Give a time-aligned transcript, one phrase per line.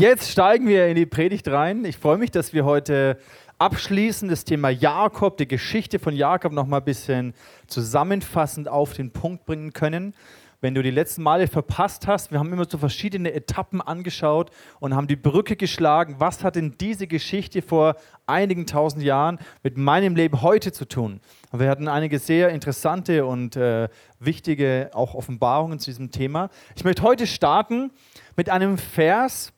[0.00, 1.84] Jetzt steigen wir in die Predigt rein.
[1.84, 3.18] Ich freue mich, dass wir heute
[3.58, 7.34] abschließen das Thema Jakob, die Geschichte von Jakob noch mal ein bisschen
[7.66, 10.14] zusammenfassend auf den Punkt bringen können.
[10.62, 14.94] Wenn du die letzten Male verpasst hast, wir haben immer so verschiedene Etappen angeschaut und
[14.94, 16.16] haben die Brücke geschlagen.
[16.16, 21.20] Was hat denn diese Geschichte vor einigen tausend Jahren mit meinem Leben heute zu tun?
[21.52, 26.48] wir hatten einige sehr interessante und äh, wichtige auch Offenbarungen zu diesem Thema.
[26.74, 27.90] Ich möchte heute starten
[28.34, 29.52] mit einem Vers,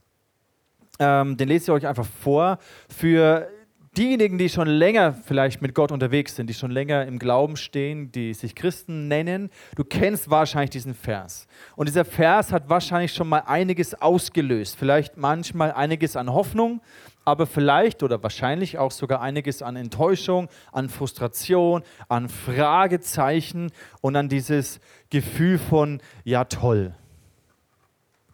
[0.98, 3.48] ähm, den lese ich euch einfach vor, für
[3.96, 8.10] diejenigen, die schon länger vielleicht mit Gott unterwegs sind, die schon länger im Glauben stehen,
[8.10, 11.46] die sich Christen nennen, du kennst wahrscheinlich diesen Vers.
[11.76, 14.76] Und dieser Vers hat wahrscheinlich schon mal einiges ausgelöst.
[14.76, 16.80] Vielleicht manchmal einiges an Hoffnung,
[17.24, 24.28] aber vielleicht oder wahrscheinlich auch sogar einiges an Enttäuschung, an Frustration, an Fragezeichen und an
[24.28, 26.94] dieses Gefühl von, ja toll.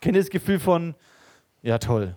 [0.00, 0.94] Kennt ihr das Gefühl von,
[1.62, 2.16] ja toll?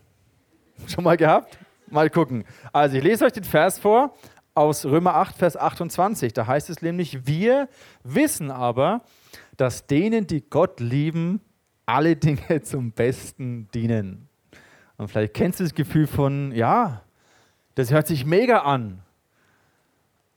[0.87, 1.57] Schon mal gehabt?
[1.87, 2.43] Mal gucken.
[2.71, 4.15] Also ich lese euch den Vers vor
[4.53, 6.33] aus Römer 8, Vers 28.
[6.33, 7.69] Da heißt es nämlich, wir
[8.03, 9.01] wissen aber,
[9.57, 11.41] dass denen, die Gott lieben,
[11.85, 14.27] alle Dinge zum Besten dienen.
[14.97, 17.01] Und vielleicht kennst du das Gefühl von, ja,
[17.75, 19.01] das hört sich mega an,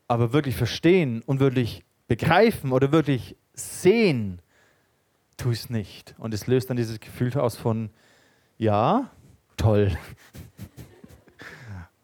[0.09, 4.41] aber wirklich verstehen und wirklich begreifen oder wirklich sehen,
[5.37, 6.15] tu es nicht.
[6.19, 7.91] Und es löst dann dieses Gefühl aus von,
[8.57, 9.11] ja,
[9.57, 9.97] toll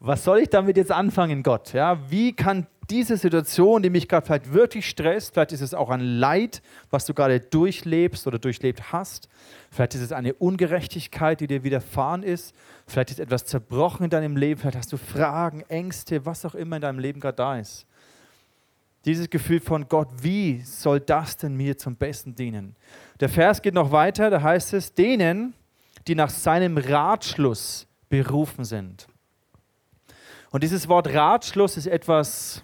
[0.03, 1.73] was soll ich damit jetzt anfangen, Gott?
[1.73, 5.91] Ja, wie kann diese Situation, die mich gerade vielleicht wirklich stresst, vielleicht ist es auch
[5.91, 9.29] ein Leid, was du gerade durchlebst oder durchlebt hast,
[9.69, 12.55] vielleicht ist es eine Ungerechtigkeit, die dir widerfahren ist,
[12.87, 16.77] vielleicht ist etwas zerbrochen in deinem Leben, vielleicht hast du Fragen, Ängste, was auch immer
[16.77, 17.85] in deinem Leben gerade da ist.
[19.05, 22.75] Dieses Gefühl von Gott, wie soll das denn mir zum Besten dienen?
[23.19, 25.53] Der Vers geht noch weiter, da heißt es, denen,
[26.07, 29.07] die nach seinem Ratschluss berufen sind.
[30.51, 32.63] Und dieses Wort Ratschluss ist etwas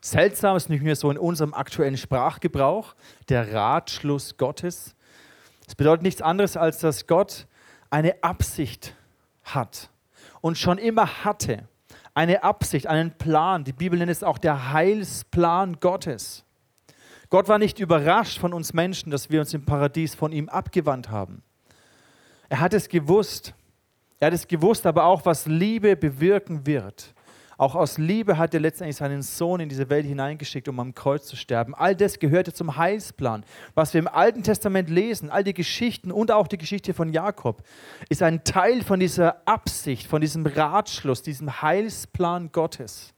[0.00, 2.94] Seltsames, nicht mehr so in unserem aktuellen Sprachgebrauch,
[3.28, 4.94] der Ratschluss Gottes.
[5.66, 7.46] Es bedeutet nichts anderes, als dass Gott
[7.90, 8.94] eine Absicht
[9.44, 9.90] hat
[10.40, 11.68] und schon immer hatte.
[12.14, 13.64] Eine Absicht, einen Plan.
[13.64, 16.44] Die Bibel nennt es auch der Heilsplan Gottes.
[17.30, 21.10] Gott war nicht überrascht von uns Menschen, dass wir uns im Paradies von ihm abgewandt
[21.10, 21.42] haben.
[22.48, 23.54] Er hat es gewusst.
[24.20, 27.14] Er hat es gewusst, aber auch, was Liebe bewirken wird.
[27.58, 31.26] Auch aus Liebe hat er letztendlich seinen Sohn in diese Welt hineingeschickt, um am Kreuz
[31.26, 31.74] zu sterben.
[31.74, 33.44] All das gehörte zum Heilsplan.
[33.74, 37.64] Was wir im Alten Testament lesen, all die Geschichten und auch die Geschichte von Jakob,
[38.08, 43.12] ist ein Teil von dieser Absicht, von diesem Ratschluss, diesem Heilsplan Gottes,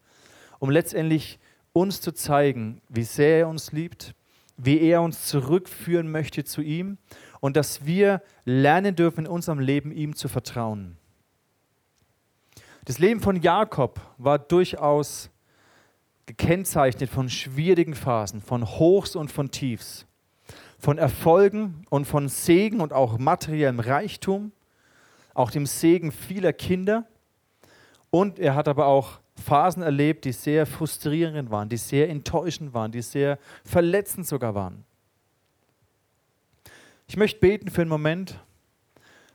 [0.58, 1.38] um letztendlich
[1.74, 4.14] uns zu zeigen, wie sehr er uns liebt,
[4.56, 6.97] wie er uns zurückführen möchte zu ihm
[7.41, 10.97] und dass wir lernen dürfen, in unserem Leben ihm zu vertrauen.
[12.84, 15.31] Das Leben von Jakob war durchaus
[16.27, 20.06] gekennzeichnet von schwierigen Phasen, von Hochs und von Tiefs,
[20.78, 24.53] von Erfolgen und von Segen und auch materiellem Reichtum,
[25.34, 27.07] auch dem Segen vieler Kinder.
[28.11, 32.93] Und er hat aber auch Phasen erlebt, die sehr frustrierend waren, die sehr enttäuschend waren,
[32.93, 34.84] die sehr verletzend sogar waren.
[37.10, 38.38] Ich möchte beten für einen Moment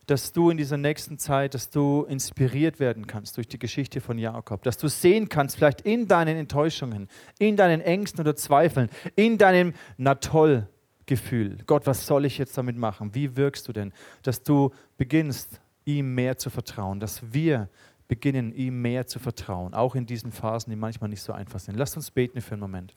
[0.06, 4.18] dass du in dieser nächsten Zeit, dass du inspiriert werden kannst durch die Geschichte von
[4.18, 9.38] Jakob, dass du sehen kannst, vielleicht in deinen Enttäuschungen, in deinen Ängsten oder Zweifeln, in
[9.38, 10.69] deinem Na toll
[11.06, 11.58] Gefühl.
[11.66, 13.13] Gott, was soll ich jetzt damit machen?
[13.13, 13.92] Wie wirkst du denn?
[14.24, 17.68] Dass du beginnst, ihm mehr zu vertrauen, dass wir
[18.07, 21.75] beginnen, ihm mehr zu vertrauen, auch in diesen Phasen, die manchmal nicht so einfach sind.
[21.75, 22.96] Lass uns beten für einen Moment.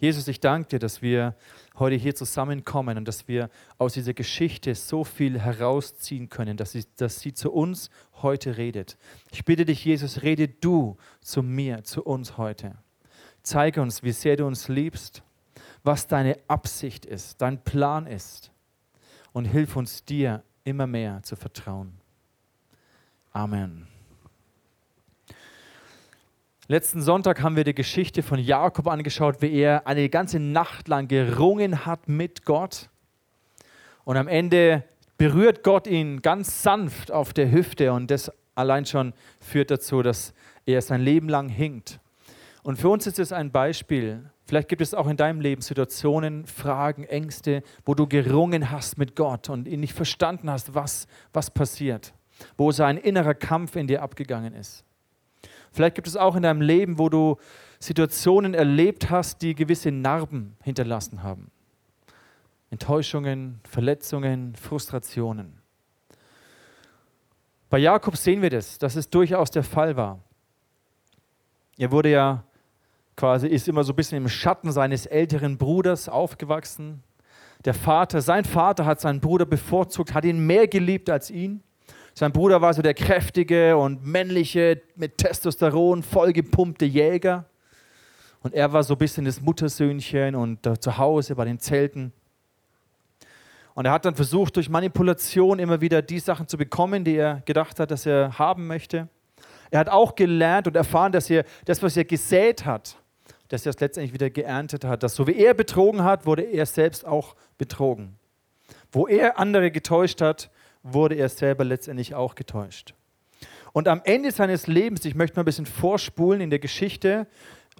[0.00, 1.34] Jesus, ich danke dir, dass wir
[1.76, 6.84] heute hier zusammenkommen und dass wir aus dieser Geschichte so viel herausziehen können, dass sie,
[6.96, 7.90] dass sie zu uns
[8.22, 8.96] heute redet.
[9.32, 12.76] Ich bitte dich, Jesus, rede du zu mir, zu uns heute.
[13.42, 15.24] Zeige uns, wie sehr du uns liebst,
[15.82, 18.52] was deine Absicht ist, dein Plan ist
[19.32, 22.00] und hilf uns dir immer mehr zu vertrauen.
[23.32, 23.88] Amen.
[26.70, 31.08] Letzten Sonntag haben wir die Geschichte von Jakob angeschaut, wie er eine ganze Nacht lang
[31.08, 32.90] gerungen hat mit Gott.
[34.04, 34.84] Und am Ende
[35.16, 40.34] berührt Gott ihn ganz sanft auf der Hüfte und das allein schon führt dazu, dass
[40.66, 42.00] er sein Leben lang hinkt.
[42.62, 44.28] Und für uns ist es ein Beispiel.
[44.44, 49.16] Vielleicht gibt es auch in deinem Leben Situationen, Fragen, Ängste, wo du gerungen hast mit
[49.16, 52.12] Gott und ihn nicht verstanden hast, was, was passiert,
[52.58, 54.84] wo sein innerer Kampf in dir abgegangen ist.
[55.72, 57.36] Vielleicht gibt es auch in deinem Leben, wo du
[57.78, 61.50] Situationen erlebt hast, die gewisse Narben hinterlassen haben.
[62.70, 65.60] Enttäuschungen, Verletzungen, Frustrationen.
[67.70, 70.20] Bei Jakob sehen wir das, dass es durchaus der Fall war.
[71.76, 72.44] Er wurde ja
[73.16, 77.02] quasi, ist immer so ein bisschen im Schatten seines älteren Bruders aufgewachsen.
[77.64, 81.62] Der Vater, sein Vater hat seinen Bruder bevorzugt, hat ihn mehr geliebt als ihn.
[82.18, 87.44] Sein Bruder war so der kräftige und männliche, mit Testosteron vollgepumpte Jäger.
[88.42, 92.12] Und er war so ein bisschen das Muttersöhnchen und zu Hause bei den Zelten.
[93.74, 97.40] Und er hat dann versucht, durch Manipulation immer wieder die Sachen zu bekommen, die er
[97.44, 99.06] gedacht hat, dass er haben möchte.
[99.70, 102.96] Er hat auch gelernt und erfahren, dass er das, was er gesät hat,
[103.46, 105.04] dass er es letztendlich wieder geerntet hat.
[105.04, 108.16] Dass so wie er betrogen hat, wurde er selbst auch betrogen.
[108.90, 110.50] Wo er andere getäuscht hat,
[110.82, 112.94] wurde er selber letztendlich auch getäuscht.
[113.72, 117.26] Und am Ende seines Lebens, ich möchte mal ein bisschen vorspulen in der Geschichte,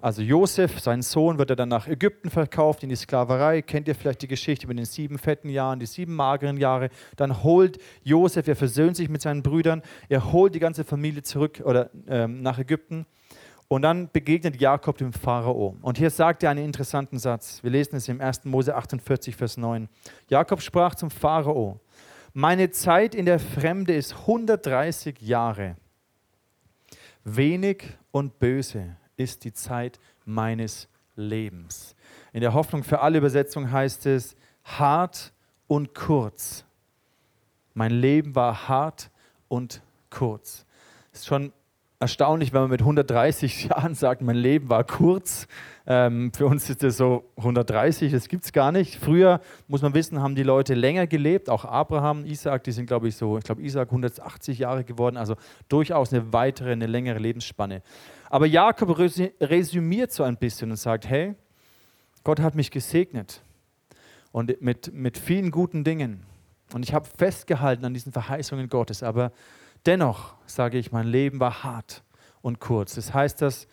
[0.01, 3.61] also Josef, sein Sohn, wird er dann nach Ägypten verkauft, in die Sklaverei.
[3.61, 6.89] Kennt ihr vielleicht die Geschichte mit den sieben fetten Jahren, die sieben mageren Jahre?
[7.17, 11.61] Dann holt Josef, er versöhnt sich mit seinen Brüdern, er holt die ganze Familie zurück
[11.65, 13.05] oder ähm, nach Ägypten.
[13.67, 15.75] Und dann begegnet Jakob dem Pharao.
[15.81, 17.61] Und hier sagt er einen interessanten Satz.
[17.61, 18.45] Wir lesen es im 1.
[18.45, 19.89] Mose 48, Vers 9.
[20.29, 21.79] Jakob sprach zum Pharao:
[22.41, 25.75] Meine Zeit in der Fremde ist 130 Jahre.
[27.25, 30.87] Wenig und böse ist die Zeit meines
[31.17, 31.97] Lebens.
[32.31, 35.33] In der Hoffnung für alle Übersetzungen heißt es hart
[35.67, 36.63] und kurz.
[37.73, 39.11] Mein Leben war hart
[39.49, 40.65] und kurz.
[41.11, 41.51] Ist schon
[41.99, 45.45] erstaunlich, wenn man mit 130 Jahren sagt, mein Leben war kurz.
[45.91, 48.97] Ähm, für uns ist es so 130, das gibt es gar nicht.
[48.97, 51.49] Früher, muss man wissen, haben die Leute länger gelebt.
[51.49, 55.17] Auch Abraham, Isaac, die sind, glaube ich, so, ich glaube, Isaac 180 Jahre geworden.
[55.17, 55.35] Also
[55.67, 57.81] durchaus eine weitere, eine längere Lebensspanne.
[58.29, 61.33] Aber Jakob resümiert so ein bisschen und sagt, hey,
[62.23, 63.41] Gott hat mich gesegnet
[64.31, 66.23] und mit, mit vielen guten Dingen.
[66.71, 69.01] Und ich habe festgehalten an diesen Verheißungen Gottes.
[69.01, 69.31] Aber
[69.87, 72.03] dennoch sage ich, mein Leben war hart
[72.43, 72.95] und kurz.
[72.95, 73.67] Das heißt, dass,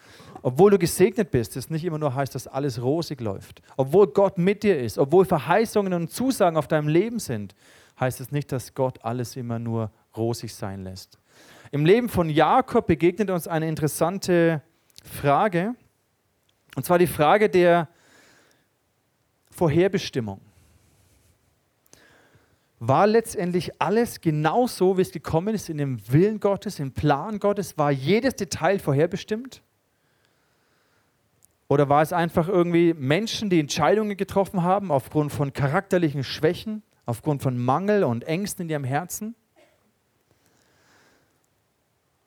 [0.47, 3.63] obwohl du gesegnet bist, es nicht immer nur heißt, dass alles rosig läuft.
[3.77, 7.57] Obwohl Gott mit dir ist, obwohl Verheißungen und Zusagen auf deinem Leben sind,
[7.99, 11.19] heißt es nicht, dass Gott alles immer nur rosig sein lässt.
[11.73, 14.63] Im Leben von Jakob begegnet uns eine interessante
[15.03, 15.75] Frage,
[16.77, 17.89] und zwar die Frage der
[19.51, 20.41] Vorherbestimmung.
[22.79, 27.41] War letztendlich alles genau so, wie es gekommen ist, in dem Willen Gottes, im Plan
[27.41, 27.77] Gottes?
[27.77, 29.65] War jedes Detail vorherbestimmt?
[31.69, 37.43] Oder war es einfach irgendwie Menschen, die Entscheidungen getroffen haben aufgrund von charakterlichen Schwächen, aufgrund
[37.43, 39.35] von Mangel und Ängsten in ihrem Herzen?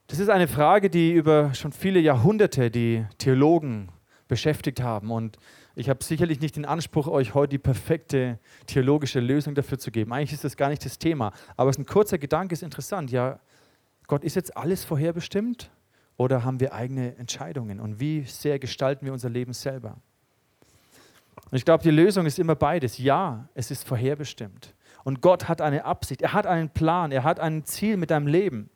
[0.07, 3.89] Das ist eine Frage, die über schon viele Jahrhunderte die Theologen
[4.27, 5.11] beschäftigt haben.
[5.11, 5.37] Und
[5.75, 10.11] ich habe sicherlich nicht den Anspruch, euch heute die perfekte theologische Lösung dafür zu geben.
[10.11, 11.31] Eigentlich ist das gar nicht das Thema.
[11.55, 13.11] Aber es ist ein kurzer Gedanke, ist interessant.
[13.11, 13.39] Ja,
[14.07, 15.71] Gott ist jetzt alles vorherbestimmt
[16.19, 17.79] oder haben wir eigene Entscheidungen?
[17.79, 19.95] Und wie sehr gestalten wir unser Leben selber?
[21.49, 22.97] Und ich glaube, die Lösung ist immer beides.
[22.97, 24.75] Ja, es ist vorherbestimmt.
[25.05, 28.27] Und Gott hat eine Absicht, er hat einen Plan, er hat ein Ziel mit deinem
[28.27, 28.69] Leben.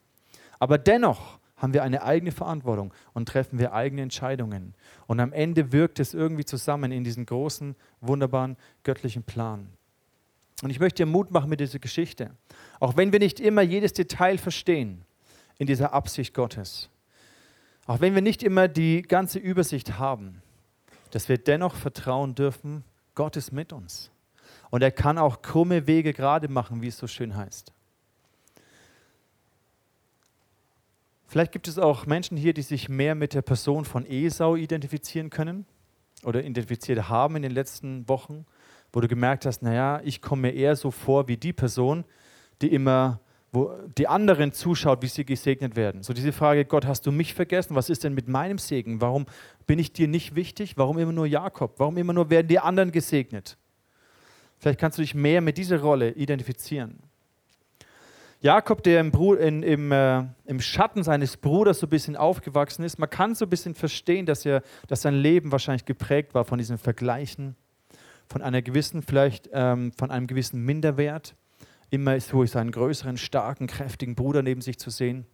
[0.58, 4.74] Aber dennoch haben wir eine eigene Verantwortung und treffen wir eigene Entscheidungen.
[5.06, 9.68] Und am Ende wirkt es irgendwie zusammen in diesen großen, wunderbaren göttlichen Plan.
[10.62, 12.32] Und ich möchte dir Mut machen mit dieser Geschichte.
[12.80, 15.04] Auch wenn wir nicht immer jedes Detail verstehen
[15.58, 16.90] in dieser Absicht Gottes,
[17.86, 20.42] auch wenn wir nicht immer die ganze Übersicht haben,
[21.12, 22.84] dass wir dennoch vertrauen dürfen,
[23.16, 24.12] Gott ist mit uns.
[24.70, 27.74] Und er kann auch krumme Wege gerade machen, wie es so schön heißt.
[31.28, 35.30] Vielleicht gibt es auch Menschen hier, die sich mehr mit der Person von Esau identifizieren
[35.30, 35.66] können
[36.24, 38.46] oder identifiziert haben in den letzten Wochen,
[38.92, 42.06] wo du gemerkt hast, naja, ich komme mir eher so vor wie die Person,
[42.62, 43.20] die immer
[43.54, 46.02] wo die anderen zuschaut, wie sie gesegnet werden.
[46.02, 47.76] So diese Frage, Gott, hast du mich vergessen?
[47.76, 49.00] Was ist denn mit meinem Segen?
[49.00, 49.28] Warum
[49.68, 50.76] bin ich dir nicht wichtig?
[50.76, 51.76] Warum immer nur Jakob?
[51.78, 53.58] Warum immer nur werden die anderen gesegnet?
[54.58, 57.00] Vielleicht kannst du dich mehr mit dieser Rolle identifizieren.
[58.42, 62.98] Jakob, der im, in, im, äh, im, Schatten seines Bruders so ein bisschen aufgewachsen ist,
[62.98, 66.58] man kann so ein bisschen verstehen, dass, er, dass sein Leben wahrscheinlich geprägt war von
[66.58, 67.56] diesen Vergleichen,
[68.28, 71.36] von einer gewissen, vielleicht ähm, von einem gewissen Minderwert,
[71.94, 75.26] immer so seinen größeren, starken, kräftigen Bruder neben sich zu sehen.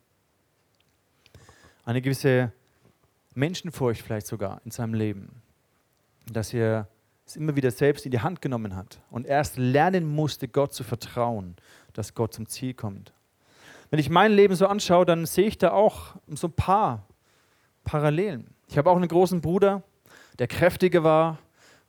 [1.85, 2.51] Eine gewisse
[3.33, 5.41] Menschenfurcht vielleicht sogar in seinem Leben,
[6.31, 6.87] dass er
[7.25, 10.83] es immer wieder selbst in die Hand genommen hat und erst lernen musste, Gott zu
[10.83, 11.55] vertrauen
[11.93, 13.13] dass Gott zum Ziel kommt.
[13.89, 17.05] Wenn ich mein Leben so anschaue, dann sehe ich da auch so ein paar
[17.83, 18.47] Parallelen.
[18.67, 19.83] Ich habe auch einen großen Bruder,
[20.37, 21.39] der kräftiger war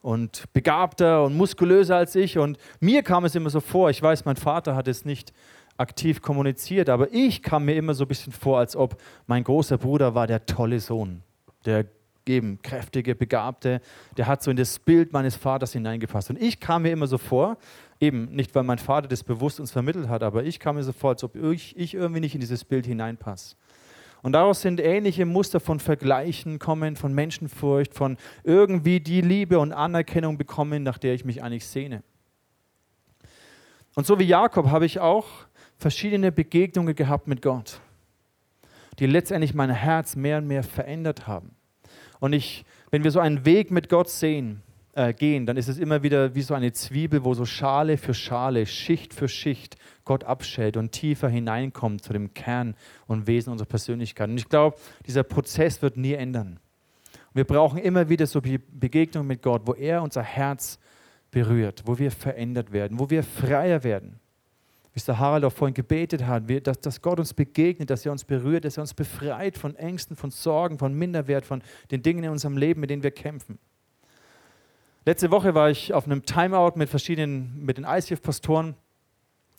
[0.03, 2.39] und begabter und muskulöser als ich.
[2.39, 5.33] Und mir kam es immer so vor, ich weiß, mein Vater hat es nicht
[5.77, 9.79] aktiv kommuniziert, aber ich kam mir immer so ein bisschen vor, als ob mein großer
[9.79, 11.23] Bruder war der tolle Sohn,
[11.65, 11.87] der
[12.27, 13.81] eben kräftige, begabte,
[14.17, 16.31] der hat so in das Bild meines Vaters hineingepasst.
[16.31, 17.57] Und ich kam mir immer so vor,
[17.99, 20.93] eben nicht, weil mein Vater das bewusst uns vermittelt hat, aber ich kam mir so
[20.93, 23.57] vor, als ob ich, ich irgendwie nicht in dieses Bild hineinpasse.
[24.23, 29.73] Und daraus sind ähnliche Muster von Vergleichen kommen, von Menschenfurcht, von irgendwie die Liebe und
[29.73, 32.03] Anerkennung bekommen, nach der ich mich eigentlich sehne.
[33.95, 35.27] Und so wie Jakob habe ich auch
[35.77, 37.81] verschiedene Begegnungen gehabt mit Gott,
[38.99, 41.57] die letztendlich mein Herz mehr und mehr verändert haben.
[42.21, 45.79] Und ich, wenn wir so einen Weg mit Gott sehen, äh, gehen, dann ist es
[45.79, 50.25] immer wieder wie so eine Zwiebel, wo so Schale für Schale, Schicht für Schicht Gott
[50.25, 52.75] abschält und tiefer hineinkommt zu dem Kern
[53.07, 54.29] und Wesen unserer Persönlichkeit.
[54.29, 56.59] Und ich glaube, dieser Prozess wird nie ändern.
[57.33, 60.81] Wir brauchen immer wieder so Begegnungen mit Gott, wo er unser Herz
[61.31, 64.19] berührt, wo wir verändert werden, wo wir freier werden.
[64.93, 68.11] Wie es der Harald auch vorhin gebetet hat, dass, dass Gott uns begegnet, dass er
[68.11, 72.25] uns berührt, dass er uns befreit von Ängsten, von Sorgen, von Minderwert, von den Dingen
[72.25, 73.61] in unserem Leben, mit denen wir kämpfen.
[75.07, 78.75] Letzte Woche war ich auf einem Timeout mit verschiedenen, mit den ICF-Pastoren.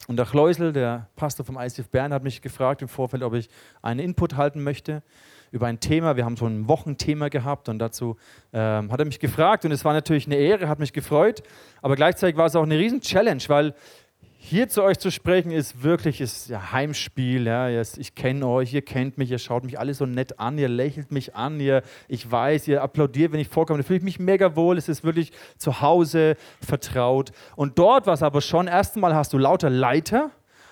[0.08, 3.50] Und der Kleusel, der Pastor vom ICF Bern, hat mich gefragt im Vorfeld, ob ich
[3.82, 5.02] einen Input halten möchte
[5.50, 6.16] über ein Thema.
[6.16, 8.18] Wir haben so ein Wochenthema gehabt und dazu
[8.54, 11.42] ähm, hat er mich gefragt und es war natürlich eine Ehre, hat mich gefreut,
[11.82, 13.74] aber gleichzeitig war es auch eine riesen Challenge, weil
[14.44, 17.46] hier zu euch zu sprechen ist wirklich ist ja Heimspiel.
[17.46, 17.70] Ja.
[17.70, 21.12] Ich kenne euch, ihr kennt mich, ihr schaut mich alle so nett an, ihr lächelt
[21.12, 23.80] mich an, ihr, ich weiß, ihr applaudiert, wenn ich vorkomme.
[23.80, 24.80] Da fühle ich mich mega wohl.
[24.80, 27.32] Es ist wirklich zu Hause vertraut.
[27.56, 30.32] Und dort war es aber schon, erstmal hast du lauter Leiter,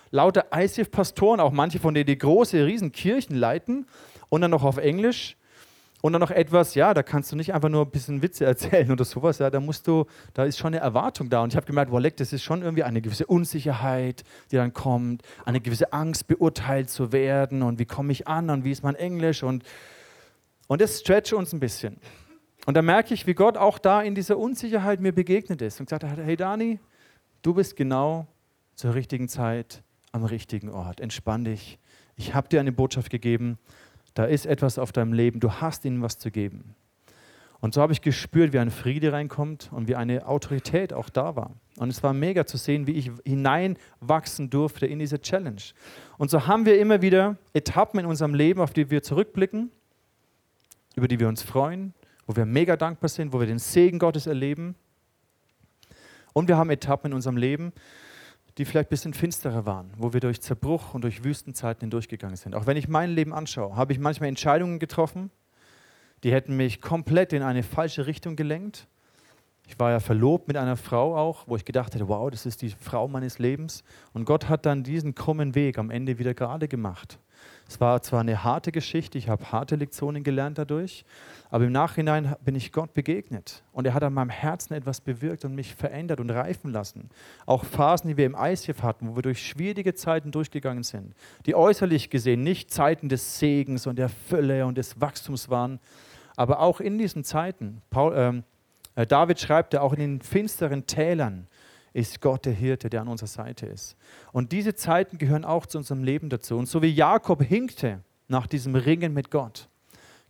[0.10, 3.86] lauter ICF-Pastoren, auch manche von denen die große, riesen Kirchen leiten
[4.30, 5.38] und dann noch auf Englisch.
[6.02, 8.90] Und dann noch etwas, ja, da kannst du nicht einfach nur ein bisschen Witze erzählen
[8.92, 11.44] oder sowas, ja, da musst du, da ist schon eine Erwartung da.
[11.44, 15.24] Und ich habe gemerkt, wow, das ist schon irgendwie eine gewisse Unsicherheit, die dann kommt,
[15.46, 18.96] eine gewisse Angst, beurteilt zu werden und wie komme ich an und wie ist mein
[18.96, 19.64] Englisch und,
[20.68, 21.98] und das stretcht uns ein bisschen.
[22.66, 25.88] Und da merke ich, wie Gott auch da in dieser Unsicherheit mir begegnet ist und
[25.88, 26.80] gesagt hat, hey Dani,
[27.42, 28.28] du bist genau
[28.76, 31.00] zur richtigen Zeit am richtigen Ort.
[31.00, 31.80] Entspann dich.
[32.16, 33.58] Ich habe dir eine Botschaft gegeben
[34.20, 36.76] da ist etwas auf deinem Leben, du hast ihnen was zu geben.
[37.62, 41.38] Und so habe ich gespürt, wie ein Friede reinkommt und wie eine Autorität auch da
[41.38, 41.52] war.
[41.78, 45.62] Und es war mega zu sehen, wie ich hineinwachsen durfte in diese Challenge.
[46.18, 49.72] Und so haben wir immer wieder Etappen in unserem Leben, auf die wir zurückblicken,
[50.98, 51.94] über die wir uns freuen,
[52.28, 54.76] wo wir mega dankbar sind, wo wir den Segen Gottes erleben.
[56.34, 57.72] Und wir haben Etappen in unserem Leben,
[58.60, 62.54] die vielleicht ein bisschen finsterer waren, wo wir durch Zerbruch und durch Wüstenzeiten hindurchgegangen sind.
[62.56, 65.32] Auch wenn ich mein Leben anschaue, habe ich manchmal Entscheidungen getroffen,
[66.24, 68.88] die hätten mich komplett in eine falsche Richtung gelenkt.
[69.66, 72.62] Ich war ja verlobt mit einer Frau auch, wo ich gedacht hätte, wow, das ist
[72.62, 73.86] die Frau meines Lebens.
[74.12, 77.18] Und Gott hat dann diesen krummen Weg am Ende wieder gerade gemacht.
[77.70, 81.06] Es war zwar eine harte Geschichte, ich habe harte Lektionen gelernt dadurch,
[81.52, 85.46] aber im Nachhinein bin ich Gott begegnet und er hat an meinem Herzen etwas bewirkt
[85.46, 87.12] und mich verändert und reifen lassen.
[87.46, 91.14] Auch Phasen, die wir im ICF hatten, wo wir durch schwierige Zeiten durchgegangen sind,
[91.46, 95.80] die äußerlich gesehen nicht Zeiten des Segens und der Fülle und des Wachstums waren,
[96.38, 98.44] aber auch in diesen Zeiten, Paul, ähm,
[98.96, 101.46] äh, David schreibt ja auch in den finsteren Tälern,
[101.94, 103.96] ist Gott der Hirte, der an unserer Seite ist.
[104.32, 106.58] Und diese Zeiten gehören auch zu unserem Leben dazu.
[106.58, 109.70] Und so wie Jakob hinkte nach diesem Ringen mit Gott,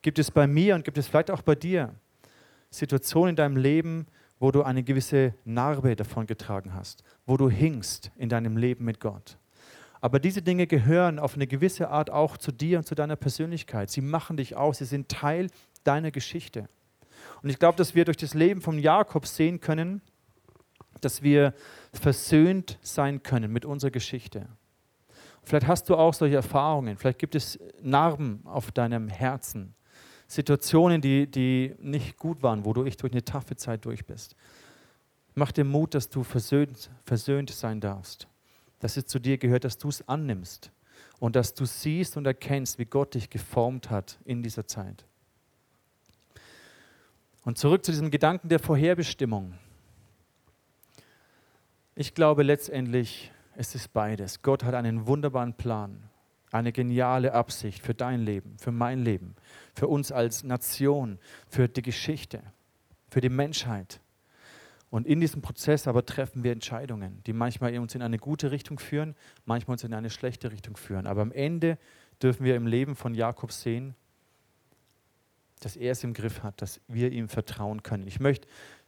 [0.02, 1.94] gibt es bei mir und gibt es vielleicht auch bei dir
[2.70, 4.08] Situationen in deinem Leben,
[4.40, 9.00] wo du eine gewisse Narbe davon getragen hast, wo du hinkst in deinem Leben mit
[9.00, 9.38] Gott.
[10.02, 13.90] Aber diese Dinge gehören auf eine gewisse Art auch zu dir und zu deiner Persönlichkeit.
[13.90, 15.48] Sie machen dich aus, sie sind Teil
[15.84, 16.70] deiner Geschichte.
[17.42, 20.02] Und ich glaube, dass wir durch das Leben von Jakob sehen können,
[21.02, 21.54] dass wir
[21.94, 24.48] versöhnt sein können mit unserer Geschichte.
[25.44, 29.74] Vielleicht hast du auch solche Erfahrungen, vielleicht gibt es Narben auf deinem Herzen,
[30.28, 34.36] Situationen, die, die nicht gut waren, wo du echt durch eine taffe Zeit durch bist.
[35.34, 38.28] Mach dir Mut, dass du versöhnt, versöhnt sein darfst,
[38.80, 40.72] dass es zu dir gehört, dass du es annimmst
[41.20, 45.06] und dass du siehst und erkennst, wie Gott dich geformt hat in dieser Zeit.
[47.44, 49.54] Und zurück zu diesem Gedanken der Vorherbestimmung.
[52.00, 54.42] Ich glaube letztendlich, es ist beides.
[54.42, 56.02] Gott hat einen wunderbaren Plan,
[56.50, 59.36] eine geniale Absicht für dein Leben, für mein Leben,
[59.76, 62.42] für uns als Nation, für die Geschichte,
[63.10, 64.00] für die Menschheit.
[64.90, 68.80] Und in diesem Prozess aber treffen wir Entscheidungen, die manchmal uns in eine gute Richtung
[68.80, 69.14] führen,
[69.44, 71.06] manchmal uns in eine schlechte Richtung führen.
[71.06, 71.78] Aber am Ende
[72.24, 73.94] dürfen wir im Leben von Jakob sehen,
[75.60, 78.08] dass er es im Griff hat, dass wir ihm vertrauen können.
[78.08, 78.48] Ich möchte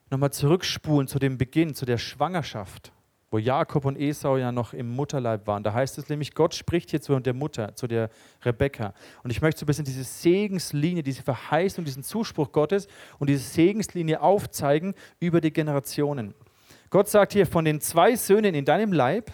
[0.09, 2.93] nochmal zurückspulen zu dem Beginn, zu der Schwangerschaft
[3.31, 5.63] wo Jakob und Esau ja noch im Mutterleib waren.
[5.63, 8.09] Da heißt es nämlich, Gott spricht hier zu der Mutter, zu der
[8.43, 8.93] Rebekka.
[9.23, 12.87] Und ich möchte so ein bisschen diese Segenslinie, diese Verheißung, diesen Zuspruch Gottes
[13.19, 16.35] und diese Segenslinie aufzeigen über die Generationen.
[16.89, 19.31] Gott sagt hier, von den zwei Söhnen in deinem Leib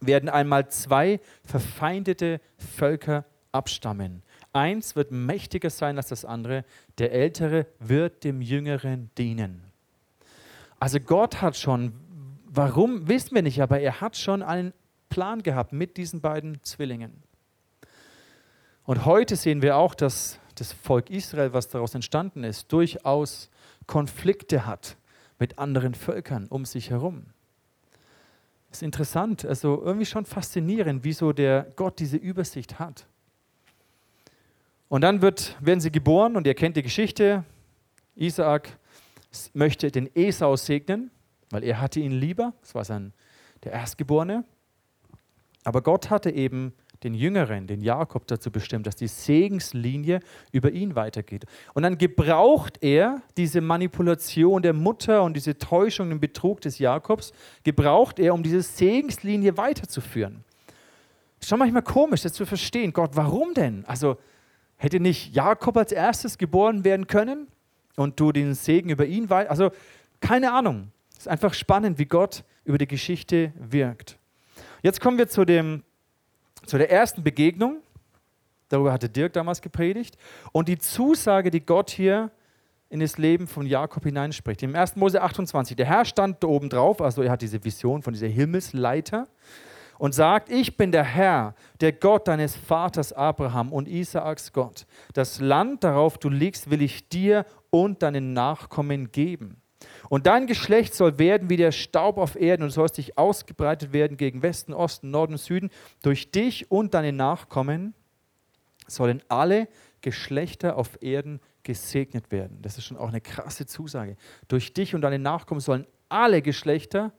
[0.00, 4.22] werden einmal zwei verfeindete Völker abstammen.
[4.52, 6.64] Eins wird mächtiger sein als das andere,
[6.98, 9.62] der Ältere wird dem Jüngeren dienen.
[10.80, 11.92] Also Gott hat schon,
[12.52, 14.72] warum wissen wir nicht, aber er hat schon einen
[15.08, 17.22] Plan gehabt mit diesen beiden Zwillingen.
[18.84, 23.50] Und heute sehen wir auch, dass das Volk Israel, was daraus entstanden ist, durchaus
[23.86, 24.96] Konflikte hat
[25.38, 27.26] mit anderen Völkern um sich herum.
[28.68, 33.06] Das ist interessant, also irgendwie schon faszinierend, wieso der Gott diese Übersicht hat.
[34.88, 37.44] Und dann wird, werden sie geboren und ihr kennt die Geschichte.
[38.16, 38.76] Isaak
[39.54, 41.10] möchte den Esau segnen,
[41.50, 42.54] weil er hatte ihn lieber.
[42.60, 43.12] Das war sein,
[43.64, 44.44] der Erstgeborene.
[45.64, 50.20] Aber Gott hatte eben den Jüngeren, den Jakob, dazu bestimmt, dass die Segenslinie
[50.52, 51.44] über ihn weitergeht.
[51.72, 57.32] Und dann gebraucht er diese Manipulation der Mutter und diese Täuschung, den Betrug des Jakobs,
[57.64, 60.44] gebraucht er, um diese Segenslinie weiterzuführen.
[61.40, 62.92] Ist schon manchmal komisch, das zu verstehen.
[62.92, 63.84] Gott, warum denn?
[63.86, 64.18] Also
[64.76, 67.48] hätte nicht Jakob als erstes geboren werden können
[67.96, 69.50] und du den Segen über ihn weiter?
[69.50, 69.70] Also
[70.20, 70.92] keine Ahnung.
[71.20, 74.18] Es ist einfach spannend, wie Gott über die Geschichte wirkt.
[74.80, 75.84] Jetzt kommen wir zu dem
[76.64, 77.82] zu der ersten Begegnung,
[78.70, 80.16] darüber hatte Dirk damals gepredigt,
[80.52, 82.30] und die Zusage, die Gott hier
[82.88, 84.62] in das Leben von Jakob hineinspricht.
[84.62, 84.96] Im 1.
[84.96, 88.28] Mose 28, der Herr stand da oben drauf, also er hat diese Vision von dieser
[88.28, 89.28] Himmelsleiter
[89.98, 94.86] und sagt, ich bin der Herr, der Gott deines Vaters Abraham und Isaaks Gott.
[95.12, 99.59] Das Land, darauf du liegst, will ich dir und deinen Nachkommen geben.
[100.08, 104.16] Und dein Geschlecht soll werden wie der Staub auf Erden und sollst dich ausgebreitet werden
[104.16, 105.70] gegen Westen, Osten, Norden und Süden.
[106.02, 107.94] Durch dich und deine Nachkommen
[108.86, 109.68] sollen alle
[110.00, 112.58] Geschlechter auf Erden gesegnet werden.
[112.62, 114.16] Das ist schon auch eine krasse Zusage.
[114.48, 117.12] Durch dich und deine Nachkommen sollen alle Geschlechter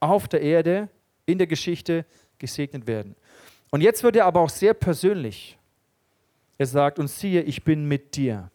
[0.00, 0.88] auf der Erde
[1.26, 2.06] in der Geschichte
[2.38, 3.16] gesegnet werden.
[3.70, 5.58] Und jetzt wird er aber auch sehr persönlich.
[6.56, 8.50] Er sagt, und siehe, ich bin mit dir.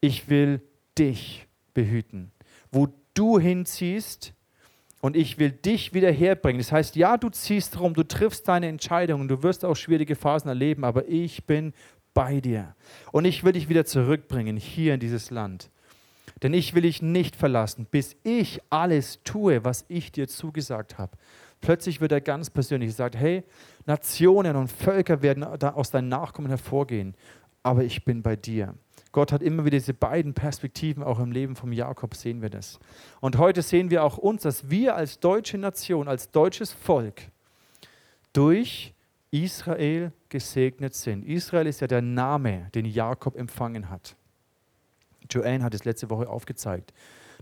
[0.00, 0.60] Ich will
[0.98, 2.32] dich behüten.
[2.70, 4.34] Wo du hinziehst
[5.00, 6.60] und ich will dich wieder herbringen.
[6.60, 10.48] Das heißt, ja, du ziehst rum, du triffst deine Entscheidungen, du wirst auch schwierige Phasen
[10.48, 11.72] erleben, aber ich bin
[12.14, 12.74] bei dir.
[13.12, 15.70] Und ich will dich wieder zurückbringen hier in dieses Land.
[16.42, 21.16] Denn ich will dich nicht verlassen, bis ich alles tue, was ich dir zugesagt habe.
[21.60, 23.44] Plötzlich wird er ganz persönlich sagt, hey,
[23.84, 27.14] Nationen und Völker werden aus deinen Nachkommen hervorgehen,
[27.62, 28.74] aber ich bin bei dir.
[29.12, 32.78] Gott hat immer wieder diese beiden Perspektiven, auch im Leben von Jakob sehen wir das.
[33.20, 37.22] Und heute sehen wir auch uns, dass wir als deutsche Nation, als deutsches Volk
[38.32, 38.94] durch
[39.32, 41.24] Israel gesegnet sind.
[41.24, 44.16] Israel ist ja der Name, den Jakob empfangen hat.
[45.28, 46.92] Joanne hat es letzte Woche aufgezeigt,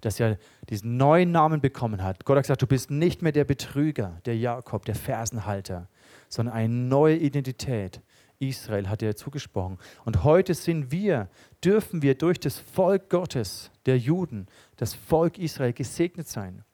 [0.00, 2.24] dass er diesen neuen Namen bekommen hat.
[2.24, 5.88] Gott hat gesagt, du bist nicht mehr der Betrüger, der Jakob, der Fersenhalter,
[6.28, 8.00] sondern eine neue Identität.
[8.40, 9.78] Israel hat er zugesprochen.
[10.04, 11.28] Und heute sind wir,
[11.64, 14.46] dürfen wir durch das Volk Gottes, der Juden,
[14.76, 16.64] das Volk Israel gesegnet sein.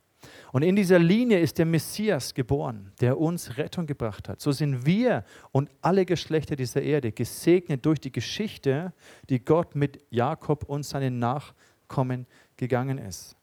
[0.52, 4.40] Und in dieser Linie ist der Messias geboren, der uns Rettung gebracht hat.
[4.40, 8.92] So sind wir und alle Geschlechter dieser Erde gesegnet durch die Geschichte,
[9.28, 13.36] die Gott mit Jakob und seinen Nachkommen gegangen ist.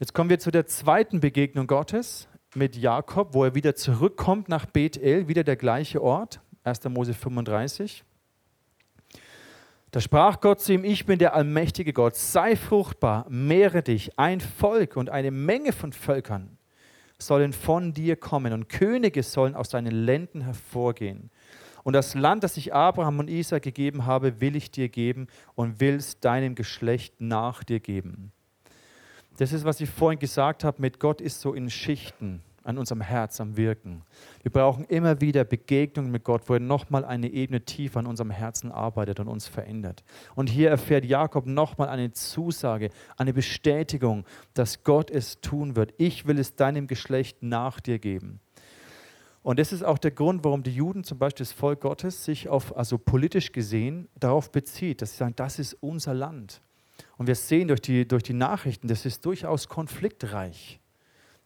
[0.00, 4.66] Jetzt kommen wir zu der zweiten Begegnung Gottes mit Jakob, wo er wieder zurückkommt nach
[4.66, 6.84] Bethel, wieder der gleiche Ort, 1.
[6.84, 8.04] Mose 35.
[9.90, 14.40] Da sprach Gott zu ihm, ich bin der allmächtige Gott, sei fruchtbar, mehre dich, ein
[14.40, 16.56] Volk und eine Menge von Völkern
[17.18, 21.30] sollen von dir kommen und Könige sollen aus deinen Ländern hervorgehen.
[21.84, 25.80] Und das Land, das ich Abraham und Isaac gegeben habe, will ich dir geben und
[25.80, 28.32] will es deinem Geschlecht nach dir geben.
[29.42, 33.00] Das ist, was ich vorhin gesagt habe, mit Gott ist so in Schichten an unserem
[33.00, 34.02] Herz am Wirken.
[34.42, 38.30] Wir brauchen immer wieder Begegnungen mit Gott, wo er nochmal eine Ebene tiefer an unserem
[38.30, 40.04] Herzen arbeitet und uns verändert.
[40.36, 45.92] Und hier erfährt Jakob nochmal eine Zusage, eine Bestätigung, dass Gott es tun wird.
[45.98, 48.38] Ich will es deinem Geschlecht nach dir geben.
[49.42, 52.48] Und das ist auch der Grund, warum die Juden, zum Beispiel das Volk Gottes, sich
[52.48, 56.62] auf, also politisch gesehen, darauf bezieht, dass sie sagen, das ist unser Land.
[57.22, 60.80] Und wir sehen durch die, durch die Nachrichten, das ist durchaus konfliktreich,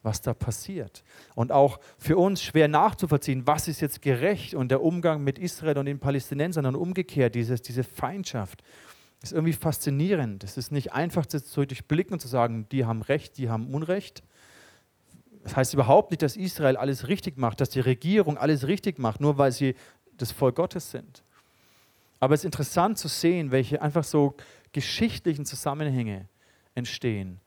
[0.03, 1.05] was da passiert.
[1.35, 5.77] Und auch für uns schwer nachzuvollziehen, was ist jetzt gerecht und der Umgang mit Israel
[5.77, 8.62] und den Palästinensern und umgekehrt, dieses, diese Feindschaft.
[9.23, 10.45] ist irgendwie faszinierend.
[10.45, 14.23] Es ist nicht einfach zu durchblicken und zu sagen, die haben Recht, die haben Unrecht.
[15.43, 19.21] Das heißt überhaupt nicht, dass Israel alles richtig macht, dass die Regierung alles richtig macht,
[19.21, 19.75] nur weil sie
[20.17, 21.23] das Volk Gottes sind.
[22.19, 24.37] Aber es ist interessant zu sehen, welche einfach so
[24.77, 26.29] geschichtlichen Zusammenhänge
[26.75, 27.41] entstehen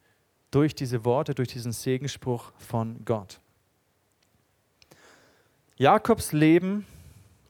[0.49, 3.39] durch diese Worte, durch diesen Segensspruch von Gott.
[5.75, 6.87] Jakobs Leben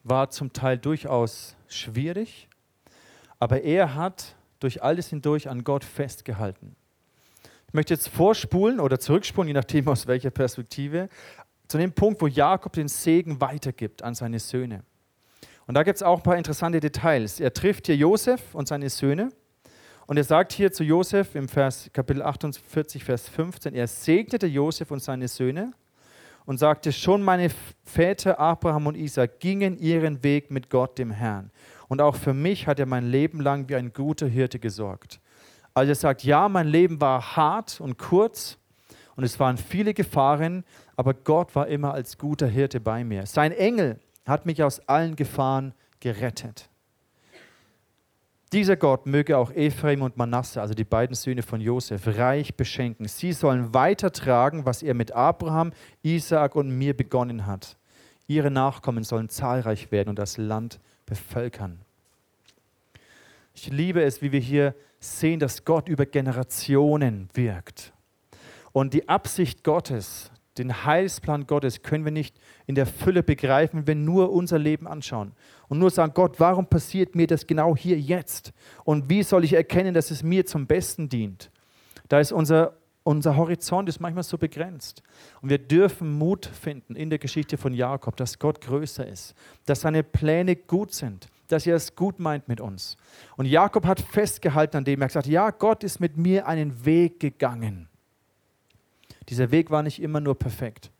[0.03, 2.49] war zum Teil durchaus schwierig,
[3.39, 6.75] aber er hat durch alles hindurch an Gott festgehalten.
[7.67, 11.07] Ich möchte jetzt vorspulen oder zurückspulen, je nachdem aus welcher Perspektive,
[11.69, 14.83] zu dem Punkt, wo Jakob den Segen weitergibt an seine Söhne.
[15.67, 17.39] Und da gibt es auch ein paar interessante Details.
[17.39, 19.29] Er trifft hier Josef und seine Söhne.
[20.09, 24.89] Und er sagt hier zu Josef im Vers, Kapitel 48, Vers 15, er segnete Josef
[24.89, 25.71] und seine Söhne
[26.47, 27.51] und sagte, schon meine
[27.83, 31.51] Väter Abraham und Isaac gingen ihren Weg mit Gott, dem Herrn.
[31.89, 35.19] Und auch für mich hat er mein Leben lang wie ein guter Hirte gesorgt.
[35.75, 38.57] Also er sagt, ja, mein Leben war hart und kurz
[39.15, 40.63] und es waren viele Gefahren,
[40.95, 43.27] aber Gott war immer als guter Hirte bei mir.
[43.27, 46.68] Sein Engel hat mich aus allen Gefahren gerettet.
[48.51, 53.07] Dieser Gott möge auch Ephraim und Manasse, also die beiden Söhne von Josef, reich beschenken.
[53.07, 57.77] Sie sollen weitertragen, was er mit Abraham, Isaak und mir begonnen hat.
[58.27, 61.79] Ihre Nachkommen sollen zahlreich werden und das Land bevölkern.
[63.53, 67.93] Ich liebe es, wie wir hier sehen, dass Gott über Generationen wirkt.
[68.71, 73.87] Und die Absicht Gottes, den Heilsplan Gottes können wir nicht in der Fülle begreifen, wenn
[73.87, 75.31] wir nur unser Leben anschauen
[75.67, 78.53] und nur sagen, Gott, warum passiert mir das genau hier jetzt?
[78.83, 81.49] Und wie soll ich erkennen, dass es mir zum Besten dient?
[82.07, 85.01] Da ist unser, unser Horizont ist manchmal so begrenzt.
[85.41, 89.81] Und wir dürfen Mut finden in der Geschichte von Jakob, dass Gott größer ist, dass
[89.81, 92.97] seine Pläne gut sind, dass er es gut meint mit uns.
[93.37, 96.85] Und Jakob hat festgehalten an dem, er hat gesagt, ja, Gott ist mit mir einen
[96.85, 97.88] Weg gegangen.
[99.29, 100.91] Dieser Weg war nicht immer nur perfekt,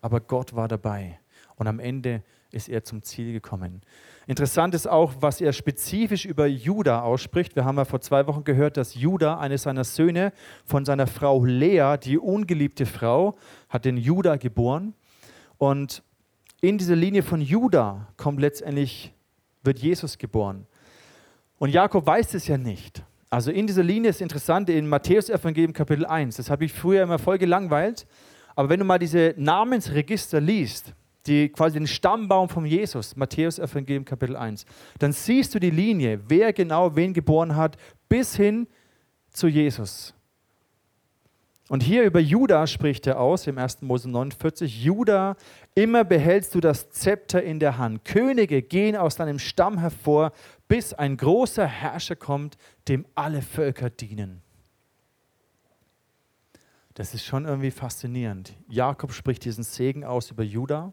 [0.00, 1.18] aber Gott war dabei.
[1.56, 3.82] Und am Ende ist er zum Ziel gekommen.
[4.26, 7.56] Interessant ist auch, was er spezifisch über Juda ausspricht.
[7.56, 10.32] Wir haben ja vor zwei Wochen gehört, dass Juda, eines seiner Söhne,
[10.64, 13.36] von seiner Frau Lea, die ungeliebte Frau,
[13.68, 14.94] hat den Juda geboren.
[15.58, 16.02] Und
[16.60, 19.12] in dieser Linie von Juda kommt letztendlich,
[19.64, 20.66] wird Jesus geboren.
[21.58, 23.02] Und Jakob weiß es ja nicht.
[23.32, 27.02] Also in dieser Linie ist interessant, in Matthäus Evangelium Kapitel 1, das habe ich früher
[27.02, 28.06] immer voll gelangweilt,
[28.54, 30.92] aber wenn du mal diese Namensregister liest,
[31.24, 34.66] die quasi den Stammbaum von Jesus, Matthäus Evangelium Kapitel 1,
[34.98, 38.66] dann siehst du die Linie, wer genau wen geboren hat, bis hin
[39.30, 40.12] zu Jesus.
[41.72, 43.80] Und hier über Juda spricht er aus, im 1.
[43.80, 45.36] Mose 49, Juda,
[45.74, 48.04] immer behältst du das Zepter in der Hand.
[48.04, 50.32] Könige gehen aus deinem Stamm hervor,
[50.68, 52.58] bis ein großer Herrscher kommt,
[52.88, 54.42] dem alle Völker dienen.
[56.92, 58.54] Das ist schon irgendwie faszinierend.
[58.68, 60.92] Jakob spricht diesen Segen aus über Juda.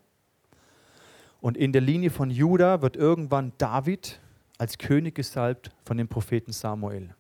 [1.42, 4.22] Und in der Linie von Juda wird irgendwann David
[4.58, 7.14] als König gesalbt von dem Propheten Samuel.